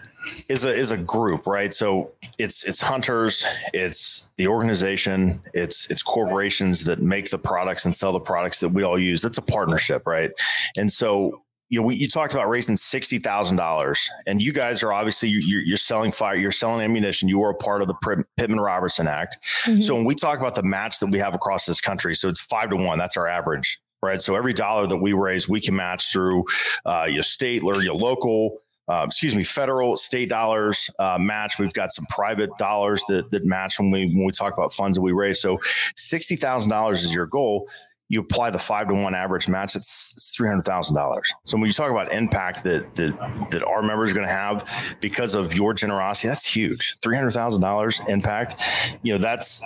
[0.47, 1.74] is a is a group, right?
[1.74, 7.95] So it's it's hunters, it's the organization, it's it's corporations that make the products and
[7.95, 9.22] sell the products that we all use.
[9.22, 10.32] That's a partnership, right?
[10.78, 14.84] And so you know, we, you talked about raising sixty thousand dollars, and you guys
[14.84, 17.30] are obviously you're, you're selling fire, you're selling ammunition.
[17.30, 19.38] You are a part of the Pittman Robertson Act.
[19.65, 19.82] Mhm.
[19.82, 22.41] So when we talk about the match that we have across this country, so it's
[22.41, 22.97] five to one.
[22.99, 24.22] That's our average, right?
[24.22, 26.43] So every dollar that we raise, we can match through
[26.86, 28.57] uh, your state or your local.
[28.91, 31.57] Uh, excuse me, federal, state dollars uh, match.
[31.57, 34.97] We've got some private dollars that that match when we when we talk about funds
[34.97, 35.39] that we raise.
[35.39, 35.59] So
[35.95, 37.69] sixty thousand dollars is your goal.
[38.11, 41.33] you apply the five to one average match, it's, it's three hundred thousand dollars.
[41.45, 44.69] So when you talk about impact that that that our members are going to have
[44.99, 46.97] because of your generosity, that's huge.
[47.01, 48.61] Three hundred thousand dollars impact.
[49.03, 49.63] You know, that's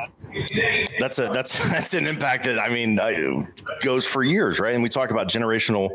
[0.99, 3.43] that's a that's that's an impact that I mean uh,
[3.81, 4.75] goes for years, right?
[4.75, 5.89] And we talk about generational.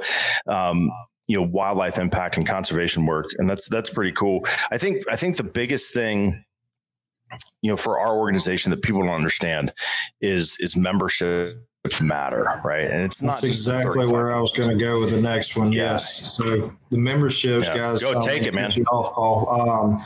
[0.49, 0.91] Um,
[1.31, 5.15] you know wildlife impact and conservation work and that's that's pretty cool i think i
[5.15, 6.45] think the biggest thing
[7.63, 9.73] you know for our organization that people don't understand
[10.21, 11.57] is is membership
[12.03, 15.57] matter right and it's That's exactly where I was going to go with the next
[15.57, 15.73] one.
[15.73, 15.93] Yeah.
[15.93, 16.37] Yes.
[16.37, 17.77] So the memberships, Yeah.
[17.77, 18.03] guys.
[18.03, 18.71] Go um, take it, man.
[18.93, 19.49] Off call.
[19.49, 19.99] Um,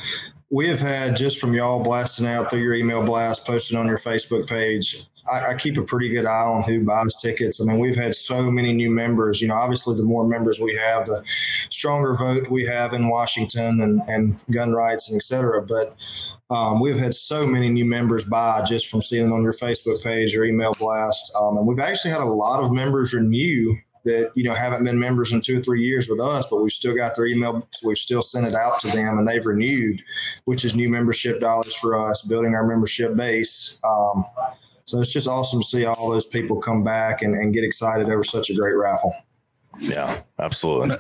[0.53, 3.99] we have had just from y'all blasting out through your email blast, posting on your
[3.99, 5.03] Facebook page.
[5.33, 7.61] I, I keep a pretty good eye on who buys tickets.
[7.61, 9.41] I mean, we've had so many new members.
[9.41, 11.23] You know, obviously, the more members we have, the
[11.71, 15.65] stronger vote we have in Washington and, and gun rights and et cetera.
[15.65, 15.97] But
[16.51, 20.37] um, we've had so many new members buy just from seeing on your Facebook page
[20.37, 21.33] or email blast.
[21.41, 24.99] Um, and we've actually had a lot of members renew that you know haven't been
[24.99, 27.67] members in two or three years with us, but we've still got their email.
[27.83, 30.03] We've still sent it out to them, and they've renewed,
[30.45, 33.81] which is new membership dollars for us, building our membership base.
[33.83, 34.25] Um,
[34.85, 38.09] so it's just awesome to see all those people come back and, and get excited
[38.09, 39.15] over such a great raffle.
[39.79, 40.97] yeah absolutely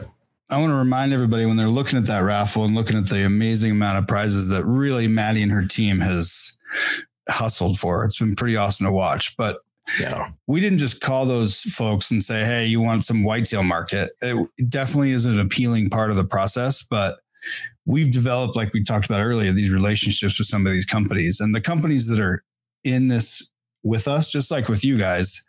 [0.51, 3.25] I want to remind everybody when they're looking at that raffle and looking at the
[3.25, 6.59] amazing amount of prizes that really Madi and her team has
[7.31, 8.05] hustled for.
[8.05, 9.37] It's been pretty awesome to watch.
[9.39, 9.59] But
[9.99, 14.13] yeah we didn't just call those folks and say, "Hey, you want some whitetail market?"
[14.23, 17.19] It definitely is an appealing part of the process, but
[17.87, 21.55] we've developed, like we talked about earlier, these relationships with some of these companies, and
[21.55, 22.43] the companies that are
[22.83, 23.51] in this
[23.85, 25.45] with us, just like with you guys,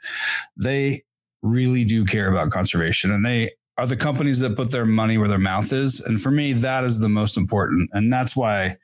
[0.56, 1.04] they
[1.42, 5.28] really do care about conservation, and they are the companies that put their money where
[5.28, 6.00] their mouth is.
[6.00, 8.78] And for me, that is the most important, and that's why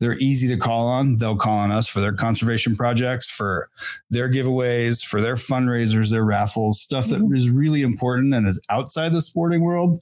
[0.00, 1.16] they're easy to call on.
[1.18, 3.70] They'll call on us for their conservation projects, for
[4.10, 7.34] their giveaways, for their fundraisers, their raffles, stuff that mm-hmm.
[7.34, 10.00] is really important and is outside the sporting world.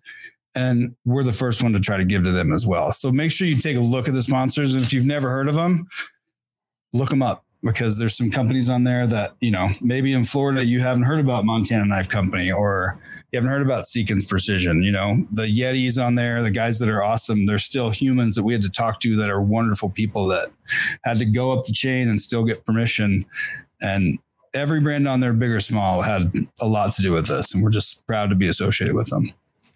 [0.55, 2.93] And we're the first one to try to give to them as well.
[2.93, 4.75] So make sure you take a look at the sponsors.
[4.75, 5.87] And if you've never heard of them,
[6.93, 10.65] look them up because there's some companies on there that, you know, maybe in Florida
[10.65, 12.99] you haven't heard about Montana Knife Company or
[13.31, 16.89] you haven't heard about Seekins Precision, you know, the Yetis on there, the guys that
[16.89, 17.47] are awesome.
[17.47, 20.51] They're still humans that we had to talk to that are wonderful people that
[21.05, 23.25] had to go up the chain and still get permission.
[23.81, 24.19] And
[24.55, 27.55] every brand on there, big or small, had a lot to do with this.
[27.55, 29.33] And we're just proud to be associated with them.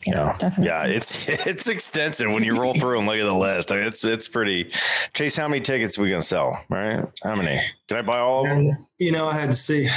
[0.07, 0.67] Yeah, definitely.
[0.67, 3.73] yeah, it's it's extensive when you roll through and look at the list.
[3.73, 4.65] I mean, it's it's pretty.
[5.15, 6.59] Chase, how many tickets are we gonna sell?
[6.69, 7.05] Right?
[7.25, 7.59] How many?
[7.89, 8.75] Can I buy all of them?
[8.99, 9.89] You know, I had to see.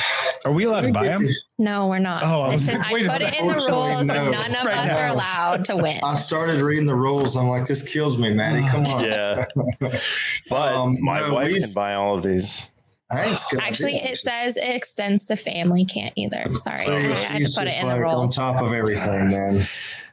[0.45, 1.27] Are we allowed to buy them?
[1.57, 2.19] No, we're not.
[2.23, 4.05] Oh, I It's was in- I wait a put it in the rules.
[4.05, 4.31] no.
[4.31, 4.97] None of Right us now.
[4.99, 5.99] are allowed to win.
[6.03, 7.35] I started reading the rules.
[7.35, 8.61] I'm like, this kills me, Madi.
[8.67, 9.03] Come on.
[9.03, 9.45] Yeah,
[9.79, 12.69] but Um, my no, wife can buy all of these.
[13.11, 14.11] I think it's a good Actually, idea.
[14.13, 16.43] it says it extends to family can't either.
[16.55, 19.29] Sorry, So I had to put it just in the like on top of everything,
[19.29, 19.65] man.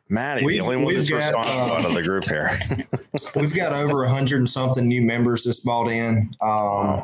[0.09, 2.51] Madi, We've- only one that's got, responsible uh, out of the group here.
[3.35, 6.35] We've got over a hundred and something new members that's bought in.
[6.41, 7.03] Um,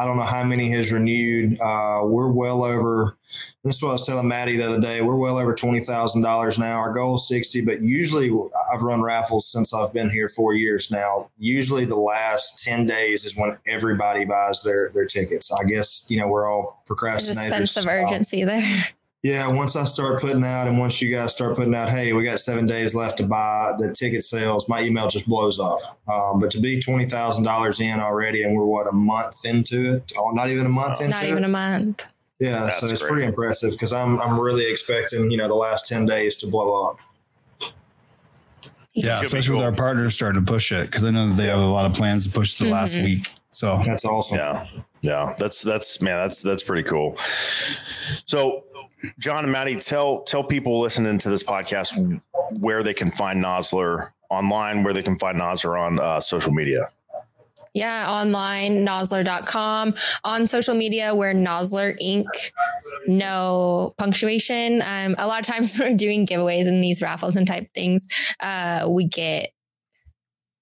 [0.00, 1.58] I don't know how many has renewed.
[1.60, 3.16] Uh, we're well over.
[3.64, 5.02] This is what I was telling Madi the other day.
[5.02, 6.78] We're well over twenty thousand dollars now.
[6.78, 8.30] Our goal is sixty, but usually
[8.72, 11.28] I've run raffles since I've been here four years now.
[11.36, 15.50] Usually the last ten days is when everybody buys their their tickets.
[15.52, 17.24] I guess you know we're all procrastinators.
[17.24, 18.86] There's a sense of Um, urgency there.
[19.24, 22.22] Yeah, once I start putting out, and once you guys start putting out, hey, we
[22.22, 25.80] got seven days left to buy the ticket sales, my email just blows up.
[26.06, 29.94] Um, but to be twenty thousand dollars in already, and we're what a month into
[29.94, 31.10] it, oh, not even a month into it.
[31.18, 31.30] Not it.
[31.30, 32.06] even a month.
[32.38, 33.10] yeah, That's so it's great.
[33.10, 36.84] pretty impressive because I'm I'm really expecting you know the last ten days to blow
[36.88, 36.98] up.
[38.94, 41.34] Yeah, gonna be especially with our partners starting to push it because I know that
[41.36, 43.02] they have a lot of plans to push the last Mhm.
[43.04, 43.32] week.
[43.50, 44.38] So That's awesome.
[44.38, 44.66] Yeah,
[45.00, 47.16] yeah, that's that's man, that's that's pretty cool.
[47.18, 48.64] So,
[49.18, 52.20] John and Madi, tell tell people listening to this podcast
[52.52, 56.90] where they can find Nosler online, where they can find Nosler on uh, social media.
[57.74, 59.94] Yeah, online, nosler.com.
[60.24, 62.26] On social media, we're Nosler Inc.
[63.06, 64.82] No punctuation.
[64.82, 68.08] Um, a lot of times we're doing giveaways and these raffles and type things,
[68.40, 69.50] uh, we get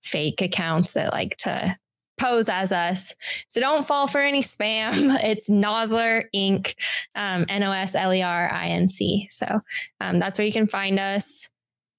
[0.02, 1.76] fake accounts that like to
[2.18, 3.14] pose as us.
[3.48, 5.16] So don't fall for any spam.
[5.22, 6.74] It's Nosler Inc.
[7.14, 9.26] Um, N O S L E R I N C.
[9.30, 9.60] So
[10.00, 11.48] um, that's where you can find us.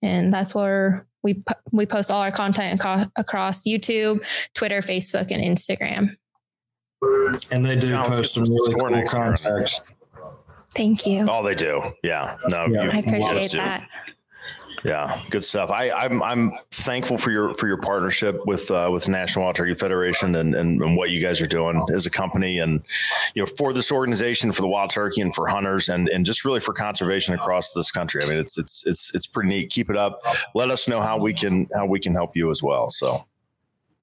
[0.03, 5.31] And that's where we po- we post all our content aco- across YouTube, Twitter, Facebook,
[5.31, 6.15] and Instagram.
[7.51, 9.23] And they do John, let's post some some really score cool next year.
[9.23, 9.81] contacts.
[10.75, 11.25] Thank you.
[11.29, 11.81] Oh, they do.
[12.03, 12.37] Yeah.
[12.49, 12.83] No, Yeah.
[12.83, 13.59] you- I appreciate just do.
[14.87, 15.09] That.
[15.09, 15.69] Yeah, good stuff.
[15.69, 19.73] I, I'm I'm thankful for your for your partnership with uh, with National Wild Turkey
[19.75, 22.83] Federation and, and, and what you guys are doing as a company, and
[23.35, 26.45] you know for this organization, for the wild turkey, and for hunters, and and just
[26.45, 28.23] really for conservation across this country.
[28.23, 29.69] I mean, it's it's it's it's pretty neat.
[29.69, 30.21] Keep it up.
[30.55, 32.89] Let us know how we can how we can help you as well.
[32.89, 33.25] So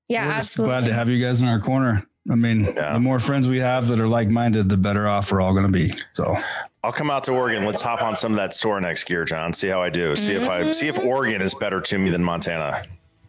[0.09, 0.72] Yeah, We're just absolutely.
[0.80, 2.07] glad to have you guys in our corner.
[2.31, 5.43] I mean, the more friends we have that are like minded, the better off we're
[5.43, 5.93] all going to be.
[6.12, 6.35] So,
[6.83, 7.64] I'll come out to Oregon.
[7.66, 9.53] Let's hop on some of that Sorinex gear, John.
[9.53, 10.16] See how I do.
[10.16, 12.85] See if I see if Oregon is better to me than Montana.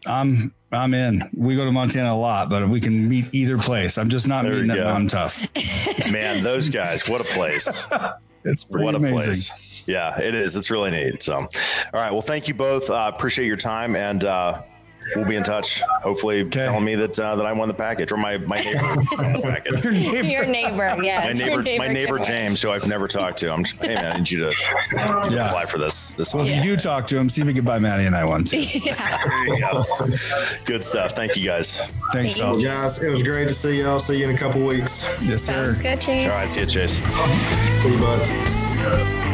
[0.07, 1.29] I'm I'm in.
[1.35, 3.97] We go to Montana a lot, but we can meet either place.
[3.97, 4.83] I'm just not There meeting you at go.
[4.85, 5.47] Mountain Tough.
[6.11, 7.85] Man, those guys, what a place.
[8.47, 9.87] It's pretty what a place.
[9.87, 10.55] Yeah, it is.
[10.55, 11.23] It's really neat.
[11.23, 11.49] So, all
[11.93, 12.11] right.
[12.11, 12.91] Well, thank you both.
[12.91, 14.61] Uh, appreciate your time, and uh,
[15.15, 15.81] we'll be in touch.
[16.03, 16.65] Hopefully, Okay.
[16.65, 18.81] telling me that uh, that I won the package, or my my neighbor
[19.17, 19.83] won the package.
[19.83, 20.27] Your neighbor.
[20.27, 21.39] Your neighbor, yes.
[21.39, 22.19] My your neighbor, my neighbor.
[22.19, 23.51] James, who I've never talked to.
[23.53, 24.55] I'm just, hey man, I need you to
[24.93, 25.47] Yeah.
[25.47, 26.09] apply for this.
[26.09, 28.15] This Well, if you do talk to him, see if he can buy Madi and
[28.15, 28.57] I one too.
[28.61, 29.17] yeah.
[29.59, 29.85] Go.
[30.65, 31.11] Good stuff.
[31.11, 31.77] Thank you guys.
[32.11, 32.63] Thanks, Thank fellas.
[32.63, 33.99] Guys, it was great to see y'all.
[33.99, 35.03] See you in a couple weeks.
[35.21, 35.65] Yes, sir.
[35.65, 36.29] Sounds good, Chase.
[36.31, 37.01] All right, see you, Chase.
[37.81, 39.24] See you, bud.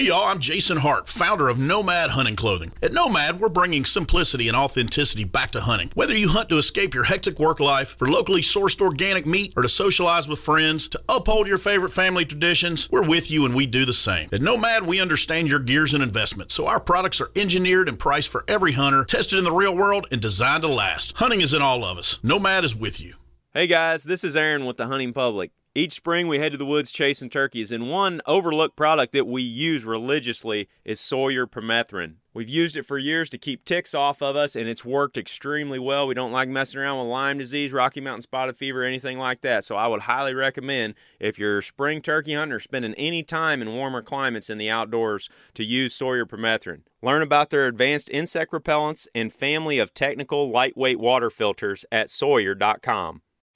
[0.00, 2.72] Hey y'all, I'm Jason Hart, founder of Nomad Hunting Clothing.
[2.82, 5.90] At Nomad, we're bringing simplicity and authenticity back to hunting.
[5.92, 9.62] Whether you hunt to escape your hectic work life, for locally sourced organic meat, or
[9.62, 13.66] to socialize with friends, to uphold your favorite family traditions, we're with you and we
[13.66, 14.30] do the same.
[14.32, 18.30] At Nomad, we understand your gears and investments, so our products are engineered and priced
[18.30, 21.12] for every hunter, tested in the real world, and designed to last.
[21.18, 22.18] Hunting is in all of us.
[22.22, 23.16] Nomad is with you.
[23.52, 25.50] Hey guys, this is Aaron with the Hunting Public.
[25.72, 29.40] Each spring we head to the woods chasing turkeys, and one overlooked product that we
[29.40, 32.16] use religiously is Sawyer permethrin.
[32.34, 35.78] We've used it for years to keep ticks off of us, and it's worked extremely
[35.78, 36.08] well.
[36.08, 39.62] We don't like messing around with Lyme disease, Rocky Mountain spotted fever, anything like that.
[39.62, 43.72] So I would highly recommend if you're spring turkey hunting or spending any time in
[43.72, 46.82] warmer climates in the outdoors to use Sawyer permethrin.
[47.00, 53.22] Learn about their advanced insect repellents and family of technical lightweight water filters at Sawyer.com.